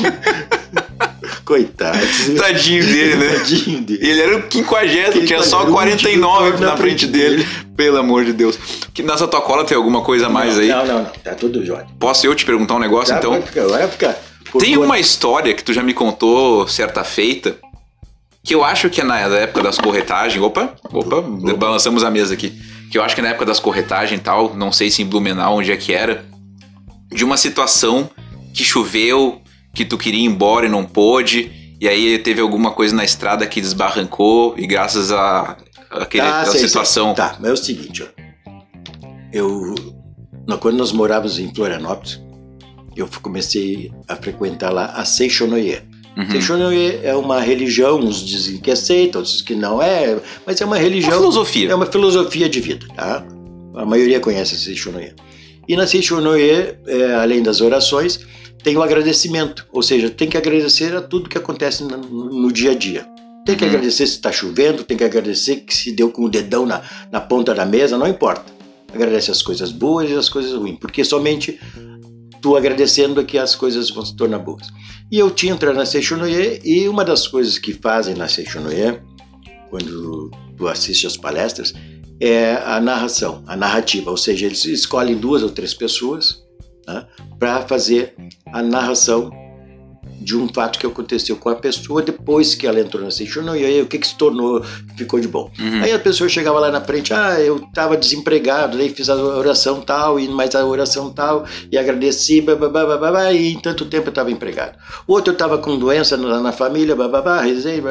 [1.45, 1.97] Coitado.
[2.37, 3.37] Tadinho dele, né?
[3.37, 3.99] Tadinho dele.
[4.05, 7.47] Ele era o quinquagésimo, tinha só Ele 49 era o na último frente na dele.
[7.75, 8.57] Pelo amor de Deus.
[8.93, 10.67] Que nessa tua cola tem alguma coisa a mais aí?
[10.67, 11.11] Não, não, não.
[11.23, 11.85] Tá tudo jóia.
[11.99, 13.31] Posso eu te perguntar um negócio, Tá, então?
[13.31, 14.15] vai ficar- vai ficar.
[14.51, 17.55] Por Tem uma história que tu já me contou certa feita,
[18.43, 20.41] que eu acho que é na época das corretagens.
[20.43, 21.21] Opa, opa,
[21.57, 22.53] balançamos a mesa aqui.
[22.91, 25.05] Que eu acho que é na época das corretagens e tal, não sei se em
[25.05, 26.25] Blumenau, onde é que era,
[27.11, 28.09] de uma situação
[28.53, 29.41] que choveu,
[29.73, 33.45] que tu queria ir embora e não pôde, e aí teve alguma coisa na estrada
[33.45, 35.57] que desbarrancou, e graças a,
[35.91, 36.69] a aquele, Ah, aquela sei, sei.
[36.69, 37.13] situação.
[37.13, 38.07] Tá, mas é o seguinte, ó.
[39.31, 39.75] Eu.
[40.59, 42.21] Quando nós morávamos em Florianópolis,
[42.95, 45.81] eu comecei a frequentar lá a Seixonoye.
[46.17, 46.31] Uhum.
[46.31, 50.65] Seishonoye é uma religião, uns dizem que é seita, outros que não é, mas é
[50.65, 51.11] uma religião.
[51.11, 51.69] Uma filosofia.
[51.69, 53.23] É uma filosofia de vida, tá?
[53.75, 55.13] A maioria conhece a Seishonoye.
[55.67, 58.19] E na Seishonoye, é, além das orações,
[58.63, 62.71] tem o agradecimento, ou seja, tem que agradecer a tudo que acontece no, no dia
[62.71, 63.05] a dia.
[63.45, 63.69] Tem que uhum.
[63.69, 67.21] agradecer se está chovendo, tem que agradecer que se deu com o dedão na, na
[67.21, 68.45] ponta da mesa, não importa.
[68.93, 71.59] Agradece as coisas boas e as coisas ruins, porque somente
[72.41, 74.67] tu agradecendo é que as coisas vão se tornar boas.
[75.11, 78.99] E eu tinha entrado na Seishonoye e uma das coisas que fazem na Seishonoye,
[79.69, 81.73] quando tu assiste as palestras,
[82.19, 86.43] é a narração, a narrativa, ou seja, eles escolhem duas ou três pessoas
[86.87, 87.05] né,
[87.39, 88.15] para fazer
[88.51, 89.31] a narração
[90.27, 93.63] de um fato que aconteceu com a pessoa depois que ela entrou na sessão e
[93.63, 94.61] aí o que, que se tornou,
[94.97, 95.49] ficou de bom.
[95.57, 95.81] Uhum.
[95.81, 99.79] Aí a pessoa chegava lá na frente, ah, eu estava desempregado, daí fiz a oração
[99.79, 102.43] tal, e mais a oração tal, e agradeci,
[103.33, 104.77] e em tanto tempo eu estava empregado.
[105.07, 106.93] O outro eu estava com doença na, na família,
[107.41, 107.81] rezei.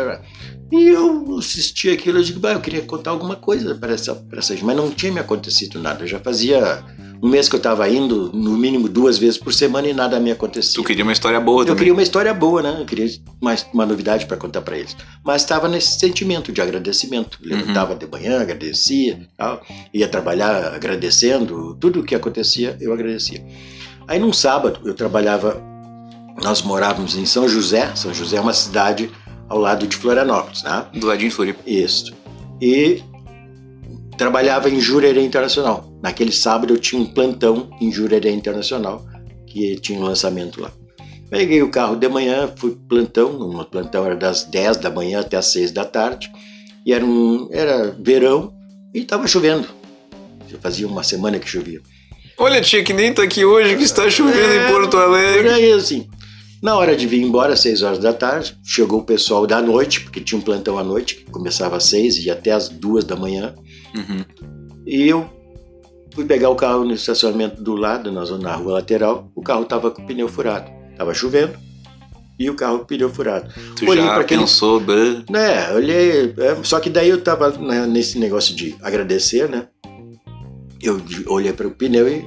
[0.71, 4.53] E eu assisti aquilo, eu digo, bah, eu queria contar alguma coisa para essa, essa
[4.53, 6.85] gente, mas não tinha me acontecido nada, eu já fazia
[7.23, 10.31] um mês que eu estava indo, no mínimo duas vezes por semana e nada me
[10.31, 10.75] acontecia.
[10.75, 11.73] Tu queria uma história boa também?
[11.73, 12.77] Eu queria uma história boa, né?
[12.81, 13.09] Eu queria
[13.41, 14.97] mais uma novidade para contar para eles.
[15.25, 17.39] Mas estava nesse sentimento de agradecimento.
[17.43, 17.51] Uhum.
[17.51, 17.99] Levantava uhum.
[17.99, 19.63] de manhã, agradecia, tal,
[19.93, 23.45] ia trabalhar agradecendo, tudo o que acontecia eu agradecia.
[24.07, 25.61] Aí num sábado eu trabalhava,
[26.43, 27.91] nós morávamos em São José.
[27.95, 29.11] São José é uma cidade
[29.49, 30.87] ao lado de Florianópolis, né?
[30.95, 31.61] Do ladinho de Floripa.
[31.67, 32.15] Isso.
[32.61, 33.03] E
[34.17, 35.96] trabalhava em Jurerê Internacional.
[36.07, 39.05] Naquele sábado eu tinha um plantão em Jurerê Internacional,
[39.45, 40.71] que tinha um lançamento lá.
[41.29, 45.37] Peguei o carro de manhã, fui plantão, o plantão era das 10 da manhã até
[45.37, 46.31] as 6 da tarde,
[46.87, 48.55] e era, um, era verão
[48.95, 49.67] e estava chovendo.
[50.47, 51.81] Já fazia uma semana que chovia.
[52.39, 55.49] Olha, tia, que nem tá aqui hoje que está chovendo é, em Porto Alegre.
[55.49, 56.09] Aí, assim.
[56.63, 60.03] Na hora de vir embora, às 6 horas da tarde, chegou o pessoal da noite,
[60.03, 63.03] porque tinha um plantão à noite, que começava às 6 e ia até às 2
[63.03, 63.57] da manhã.
[63.93, 64.25] Uhum.
[64.87, 65.36] E eu
[66.17, 69.31] fui pegar o carro no estacionamento do lado, na, zona, na rua lateral.
[69.35, 70.71] O carro estava com o pneu furado.
[70.97, 71.53] Tava chovendo
[72.39, 73.53] e o carro com o pneu furado.
[73.77, 74.41] Tu olhei já aquele...
[74.41, 74.83] pensou?
[75.31, 76.35] Né, olhei.
[76.39, 79.67] É, só que daí eu tava né, nesse negócio de agradecer, né?
[80.83, 82.25] Eu olhei para o pneu e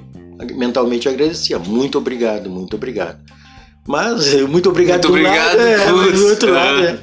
[0.54, 1.58] mentalmente agradecia.
[1.58, 3.20] Muito obrigado, muito obrigado.
[3.88, 7.00] Mas muito obrigado muito obrigado, lado, é, do outro lado, né?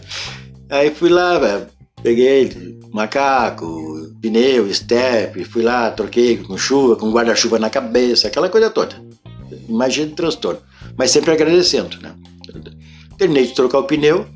[0.71, 1.67] Aí fui lá, velho,
[2.01, 8.69] peguei macaco, pneu, step, fui lá, troquei com chuva, com guarda-chuva na cabeça, aquela coisa
[8.71, 8.97] toda.
[9.69, 10.61] Imagina o transtorno.
[10.97, 12.13] Mas sempre agradecendo, né?
[13.17, 14.27] Terminei de trocar o pneu,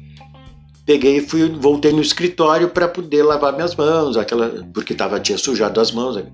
[0.87, 5.37] peguei e fui, voltei no escritório para poder lavar minhas mãos, aquela, porque tava, tinha
[5.37, 6.27] sujado as mãos, né?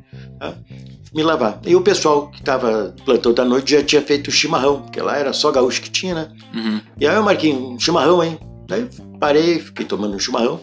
[1.14, 1.60] me lavar.
[1.64, 5.32] E o pessoal que estava plantão da noite já tinha feito chimarrão, porque lá era
[5.32, 6.28] só gaúcho que tinha, né?
[6.54, 6.80] Uhum.
[7.00, 8.38] E aí eu marquei um chimarrão, hein?
[8.68, 8.86] Daí
[9.18, 10.60] parei, fiquei tomando um chimarrão.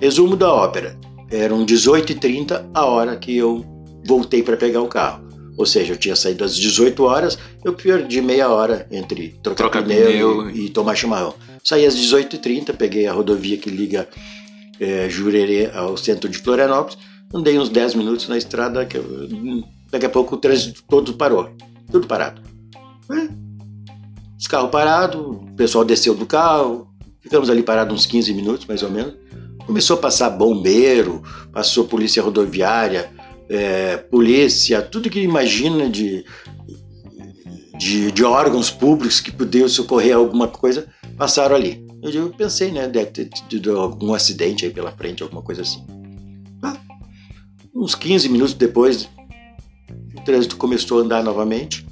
[0.00, 0.96] Resumo da ópera.
[1.30, 3.64] Eram 18h30 a hora que eu
[4.06, 5.26] voltei para pegar o carro.
[5.56, 9.82] Ou seja, eu tinha saído às 18 horas, eu perdi meia hora entre trocar Troca
[9.82, 11.34] pneu, pneu e, e, tomar chimarrão.
[11.64, 14.06] Saí às 18h30, peguei a rodovia que liga
[14.78, 16.98] é, Jurerê ao centro de Florianópolis,
[17.34, 19.04] andei uns 10 minutos na estrada, que eu,
[19.90, 21.48] daqui a pouco o trânsito todo parou,
[21.90, 22.42] tudo parado.
[23.10, 23.28] É.
[24.38, 26.88] Os carros parados, o pessoal desceu do carro,
[27.22, 29.14] ficamos ali parados uns 15 minutos mais ou menos.
[29.66, 33.10] Começou a passar bombeiro, passou polícia rodoviária,
[33.48, 36.24] é, polícia, tudo que imagina de,
[37.76, 40.86] de, de, órgãos públicos que podiam socorrer alguma coisa,
[41.16, 41.84] passaram ali.
[42.02, 45.84] Eu, eu pensei, né, deve ter tido algum acidente aí pela frente, alguma coisa assim.
[46.62, 46.76] Ah,
[47.74, 49.08] uns 15 minutos depois,
[50.16, 51.86] o trânsito começou a andar novamente.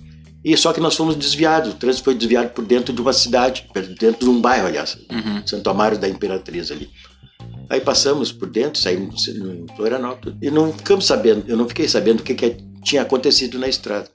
[0.44, 3.66] E só que nós fomos desviados, o trânsito foi desviado por dentro de uma cidade,
[3.98, 5.46] dentro de um bairro, aliás, uhum.
[5.46, 6.90] Santo Amaro da Imperatriz ali.
[7.68, 12.20] Aí passamos por dentro, saímos em Florianópolis e não ficamos sabendo, eu não fiquei sabendo
[12.20, 14.08] o que, que tinha acontecido na estrada.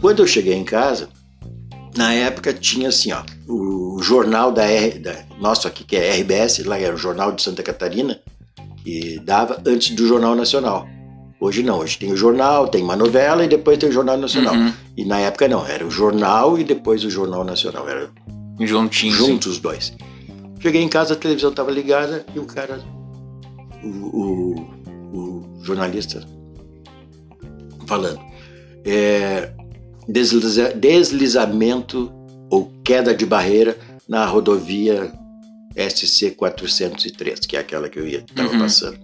[0.00, 1.08] Quando eu cheguei em casa,
[1.96, 6.64] na época tinha assim, ó, o jornal da, R, da nosso aqui que é RBS,
[6.64, 8.20] lá era o Jornal de Santa Catarina,
[8.82, 10.88] que dava antes do Jornal Nacional.
[11.40, 14.54] Hoje não, hoje tem o jornal, tem uma novela e depois tem o Jornal Nacional.
[14.54, 14.72] Uhum.
[14.96, 17.88] E na época não, era o jornal e depois o Jornal Nacional.
[17.88, 18.08] Era
[18.60, 19.92] Juntinho, juntos os dois.
[20.62, 22.80] Cheguei em casa, a televisão estava ligada e o cara,
[23.82, 24.60] o, o,
[25.12, 26.24] o jornalista,
[27.84, 28.20] falando.
[28.84, 29.52] É,
[30.06, 32.12] desliza, deslizamento
[32.48, 33.76] ou queda de barreira
[34.08, 35.12] na rodovia
[35.76, 38.60] SC 403, que é aquela que eu ia estava uhum.
[38.60, 38.98] passando.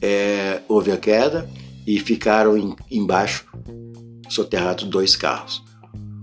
[0.00, 1.50] É, houve a queda
[1.84, 3.44] e ficaram em, embaixo
[4.28, 5.64] soterrados dois carros.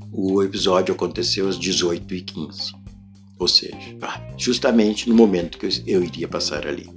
[0.09, 2.82] O episódio aconteceu às 18h15.
[3.39, 3.77] Ou seja,
[4.37, 6.87] justamente no momento que eu, eu iria passar ali.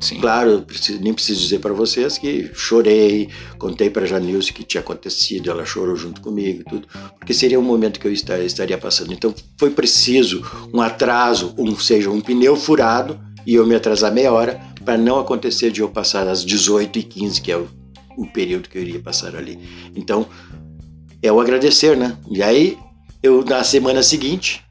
[0.00, 0.18] Sim.
[0.20, 3.28] Claro, eu preciso- nem preciso dizer para vocês que chorei,
[3.58, 7.32] contei para a Janilce o que tinha acontecido, ela chorou junto comigo e tudo, porque
[7.32, 9.12] seria um momento que eu esta- estaria passando.
[9.12, 10.42] Então foi preciso
[10.74, 15.18] um atraso, um seja um pneu furado e eu me atrasar meia hora para não
[15.20, 17.68] acontecer de eu passar às 18h15, que é o,
[18.18, 19.58] o período que eu iria passar ali.
[19.94, 20.26] Então
[21.22, 22.16] é o agradecer, né?
[22.30, 22.76] E aí
[23.22, 24.63] eu na semana seguinte,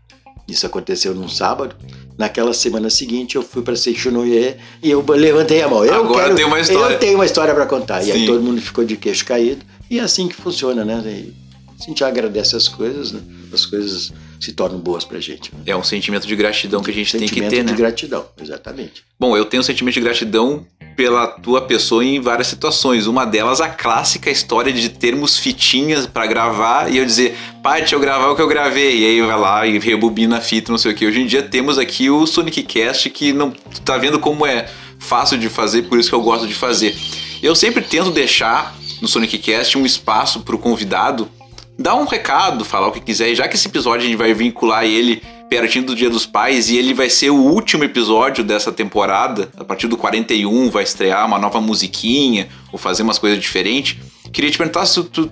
[0.47, 1.75] isso aconteceu num sábado.
[2.17, 5.83] Naquela semana seguinte eu fui para Seixonoye e eu levantei a mão.
[5.83, 6.93] Eu Agora quero- tem uma história.
[6.95, 8.03] Eu tenho uma história para contar.
[8.03, 8.25] E aí Sim.
[8.27, 9.65] todo mundo ficou de queixo caído.
[9.89, 11.01] E é assim que funciona, né?
[11.05, 11.33] E
[11.79, 13.21] a gente agradece as coisas, né?
[13.51, 15.53] As coisas se tornam boas pra gente.
[15.53, 15.61] né?
[15.65, 17.77] É um sentimento de gratidão que a gente tem que Sentimento ter, de né?
[17.77, 19.03] gratidão, exatamente.
[19.19, 20.65] Bom, eu tenho um sentimento de gratidão
[20.95, 23.07] pela tua pessoa em várias situações.
[23.07, 27.95] Uma delas, a clássica história de termos fitinhas pra gravar e eu dizer, pai, deixa
[27.95, 28.99] eu gravar o que eu gravei.
[28.99, 31.05] E aí vai lá e rebobina a fita, não sei o que.
[31.05, 33.51] Hoje em dia temos aqui o Sonic Cast que não
[33.83, 34.69] tá vendo como é
[34.99, 36.95] fácil de fazer, por isso que eu gosto de fazer.
[37.41, 41.29] Eu sempre tento deixar no Sonic Cast um espaço pro convidado
[41.77, 43.33] dar um recado, falar o que quiser.
[43.35, 46.77] Já que esse episódio a gente vai vincular ele pertinho do Dia dos Pais e
[46.77, 51.37] ele vai ser o último episódio dessa temporada, a partir do 41 vai estrear uma
[51.37, 53.97] nova musiquinha ou fazer umas coisas diferentes.
[54.31, 55.31] Queria te perguntar se tu,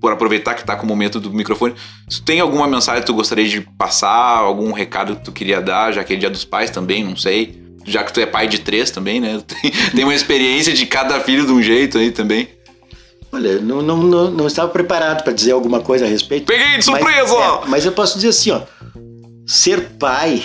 [0.00, 1.74] por aproveitar que tá com o momento do microfone,
[2.08, 5.60] se tu tem alguma mensagem que tu gostaria de passar, algum recado que tu queria
[5.60, 7.60] dar, já que é Dia dos Pais também, não sei.
[7.84, 9.42] Já que tu é pai de três também, né?
[9.94, 12.48] Tem uma experiência de cada filho de um jeito aí também.
[13.34, 16.44] Olha, não, não, não, não estava preparado para dizer alguma coisa a respeito.
[16.46, 17.34] Peguei de Mas- surpresa!
[17.34, 18.60] é, mas eu posso dizer assim, ó.
[19.46, 20.42] Ser pai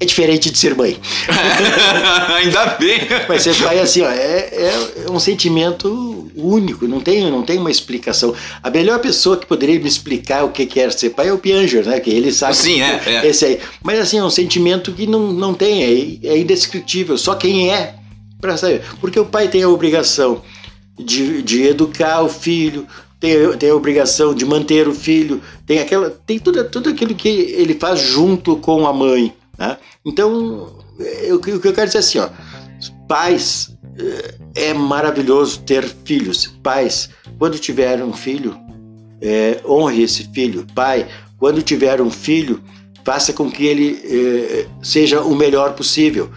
[0.00, 0.98] é diferente de ser mãe.
[2.36, 3.00] Ainda bem.
[3.28, 7.58] Mas ser pai, assim, ó, é, é, é um sentimento único, não tem, não tem
[7.58, 8.34] uma explicação.
[8.60, 11.38] A melhor pessoa que poderia me explicar o que que é ser pai é o
[11.38, 12.00] Pianger, né?
[12.00, 12.56] Que ele sabe.
[12.56, 13.26] Sim, é, é.
[13.26, 13.60] Esse aí.
[13.82, 17.16] Mas, assim, é um sentimento que não, não tem, é, é indescritível.
[17.16, 17.94] Só quem é
[18.40, 18.82] para saber.
[19.00, 20.42] Porque o pai tem a obrigação
[20.98, 22.86] de, de educar o filho,
[23.20, 27.28] tem, tem a obrigação de manter o filho, tem aquela, tem tudo, tudo aquilo que
[27.28, 29.32] ele faz junto com a mãe.
[29.58, 29.76] Né?
[30.04, 30.74] Então,
[31.24, 32.28] eu- o que eu quero dizer é assim, ó,
[33.08, 36.46] pais, eh, é maravilhoso ter filhos.
[36.62, 38.56] Pais, quando tiver um filho,
[39.20, 40.66] eh, honre esse filho.
[40.74, 41.06] Pai,
[41.38, 42.62] quando tiver um filho,
[43.04, 46.30] faça com que ele eh, seja o melhor possível.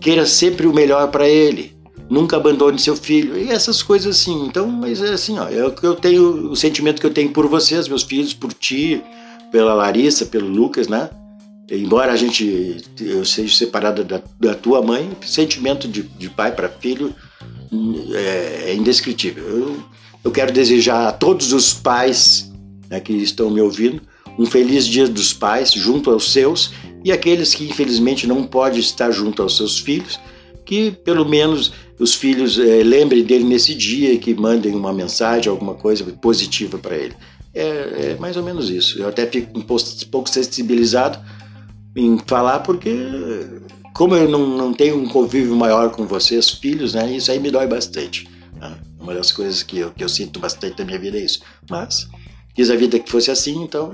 [0.00, 1.76] Queira sempre o melhor para ele.
[2.08, 3.36] Nunca abandone seu filho.
[3.36, 4.46] E essas coisas assim.
[4.46, 7.46] Então, mas é assim, ó, é que eu tenho, o sentimento que eu tenho por
[7.46, 9.02] vocês, meus filhos, por ti,
[9.50, 11.10] pela Larissa, pelo Lucas, né?
[11.70, 16.68] Embora a gente eu seja separado da, da tua mãe, sentimento de, de pai para
[16.68, 17.14] filho
[18.14, 19.44] é, é indescritível.
[19.44, 19.82] Eu,
[20.24, 22.50] eu quero desejar a todos os pais
[22.88, 24.00] né, que estão me ouvindo
[24.38, 26.72] um feliz Dia dos Pais junto aos seus
[27.04, 30.18] e aqueles que infelizmente não podem estar junto aos seus filhos,
[30.64, 35.74] que pelo menos os filhos eh, lembrem dele nesse dia que mandem uma mensagem, alguma
[35.74, 37.14] coisa positiva para ele.
[37.54, 38.98] É, é mais ou menos isso.
[38.98, 41.18] Eu até fico um pouco, sensibilizado
[41.96, 42.94] em falar porque
[43.94, 47.10] como eu não, não tenho um convívio maior com vocês, filhos, né?
[47.10, 48.28] Isso aí me dói bastante.
[48.60, 48.78] né?
[49.00, 51.40] Uma das coisas que eu, que eu sinto bastante na minha vida é isso.
[51.68, 52.08] Mas
[52.54, 53.92] quis a vida que fosse assim, então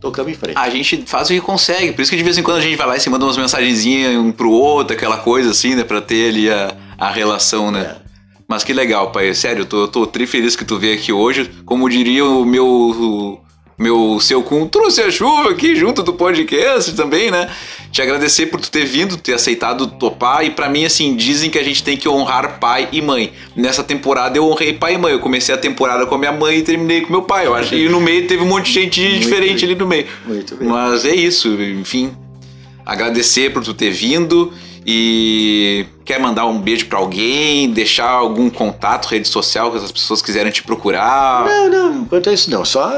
[0.00, 0.56] tocamos em frente.
[0.56, 2.76] A gente faz o que consegue, por isso que de vez em quando a gente
[2.76, 5.84] vai lá e se manda umas mensagenzinhas um pro outro, aquela coisa assim, né?
[5.84, 7.96] Pra ter ali a, a relação, né?
[8.06, 8.10] É.
[8.48, 9.32] Mas que legal, pai.
[9.32, 11.48] Sério, eu tô, tô tri feliz que tu veio aqui hoje.
[11.64, 13.40] Como diria o meu.
[13.80, 17.48] Meu seu cum trouxe a chuva aqui junto do podcast também, né?
[17.90, 20.44] Te agradecer por tu ter vindo, ter aceitado topar.
[20.44, 23.32] E pra mim, assim, dizem que a gente tem que honrar pai e mãe.
[23.56, 25.14] Nessa temporada eu honrei pai e mãe.
[25.14, 27.46] Eu comecei a temporada com a minha mãe e terminei com meu pai.
[27.46, 27.74] Eu acho.
[27.74, 29.70] E no meio teve um monte de gente Muito diferente bem.
[29.70, 30.06] ali no meio.
[30.26, 30.68] Muito bem.
[30.68, 32.12] Mas é isso, enfim.
[32.84, 34.52] Agradecer por tu ter vindo
[34.86, 40.22] e quer mandar um beijo pra alguém, deixar algum contato, rede social que as pessoas
[40.22, 41.46] quiserem te procurar.
[41.46, 42.64] Não, não, quanto a isso não.
[42.64, 42.90] Só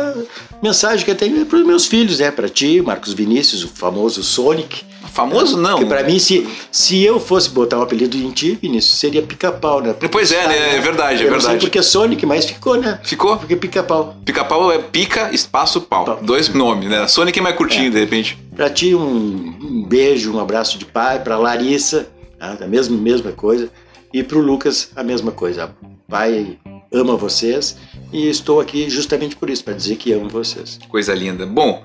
[0.62, 2.30] mensagem que eu tenho é para os meus filhos, né?
[2.30, 4.91] Para ti, Marcos Vinícius, o famoso Sonic.
[5.12, 5.72] Famoso não.
[5.78, 9.80] Porque para mim, se, se eu fosse botar um apelido em ti, Vinícius, seria pica-pau,
[9.82, 9.94] né?
[10.10, 10.76] Pois é, né?
[10.76, 11.66] É verdade, é eu não sei verdade.
[11.66, 12.98] porque Sonic, mas ficou, né?
[13.04, 13.36] Ficou?
[13.36, 14.16] Porque pica-pau.
[14.24, 16.04] Pica-pau é pica, espaço, pau.
[16.04, 16.18] Pau.
[16.22, 17.06] Dois nomes, né?
[17.08, 18.38] Sonic é mais curtinho, de repente.
[18.56, 21.20] Para ti, um, um beijo, um abraço de pai.
[21.20, 22.08] Para Larissa,
[22.40, 23.70] a mesma, mesma coisa.
[24.12, 25.70] E para o Lucas, a mesma coisa.
[26.08, 26.58] Pai
[26.92, 27.76] ama vocês
[28.12, 30.78] e estou aqui justamente por isso, para dizer que amo vocês.
[30.88, 31.46] Coisa linda.
[31.46, 31.82] Bom,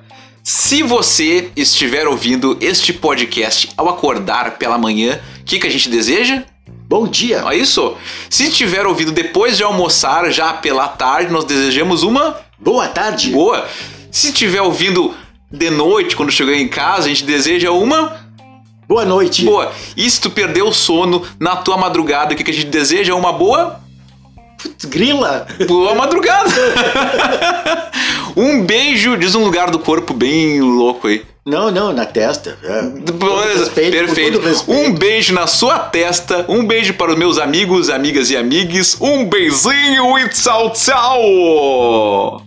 [0.50, 5.90] se você estiver ouvindo este podcast ao acordar pela manhã, o que, que a gente
[5.90, 6.44] deseja?
[6.88, 7.44] Bom dia!
[7.50, 7.98] É isso.
[8.30, 13.32] Se estiver ouvindo depois de almoçar, já pela tarde, nós desejamos uma Boa tarde!
[13.32, 13.68] boa.
[14.10, 15.14] Se estiver ouvindo
[15.52, 18.16] de noite, quando chegou em casa, a gente deseja uma
[18.88, 19.44] Boa noite.
[19.44, 19.74] boa.
[19.98, 23.14] E se tu perdeu o sono na tua madrugada, o que, que a gente deseja?
[23.16, 23.82] Uma boa
[24.58, 25.48] Putz, grila.
[25.68, 26.52] Boa madrugada!
[28.36, 31.24] um beijo, diz um lugar do corpo bem louco aí.
[31.46, 32.58] Não, não, na testa.
[32.62, 33.58] É.
[33.58, 34.42] Respeito, perfeito.
[34.68, 39.24] Um beijo na sua testa, um beijo para os meus amigos, amigas e amigues, um
[39.30, 42.47] beijinho e tchau, tchau!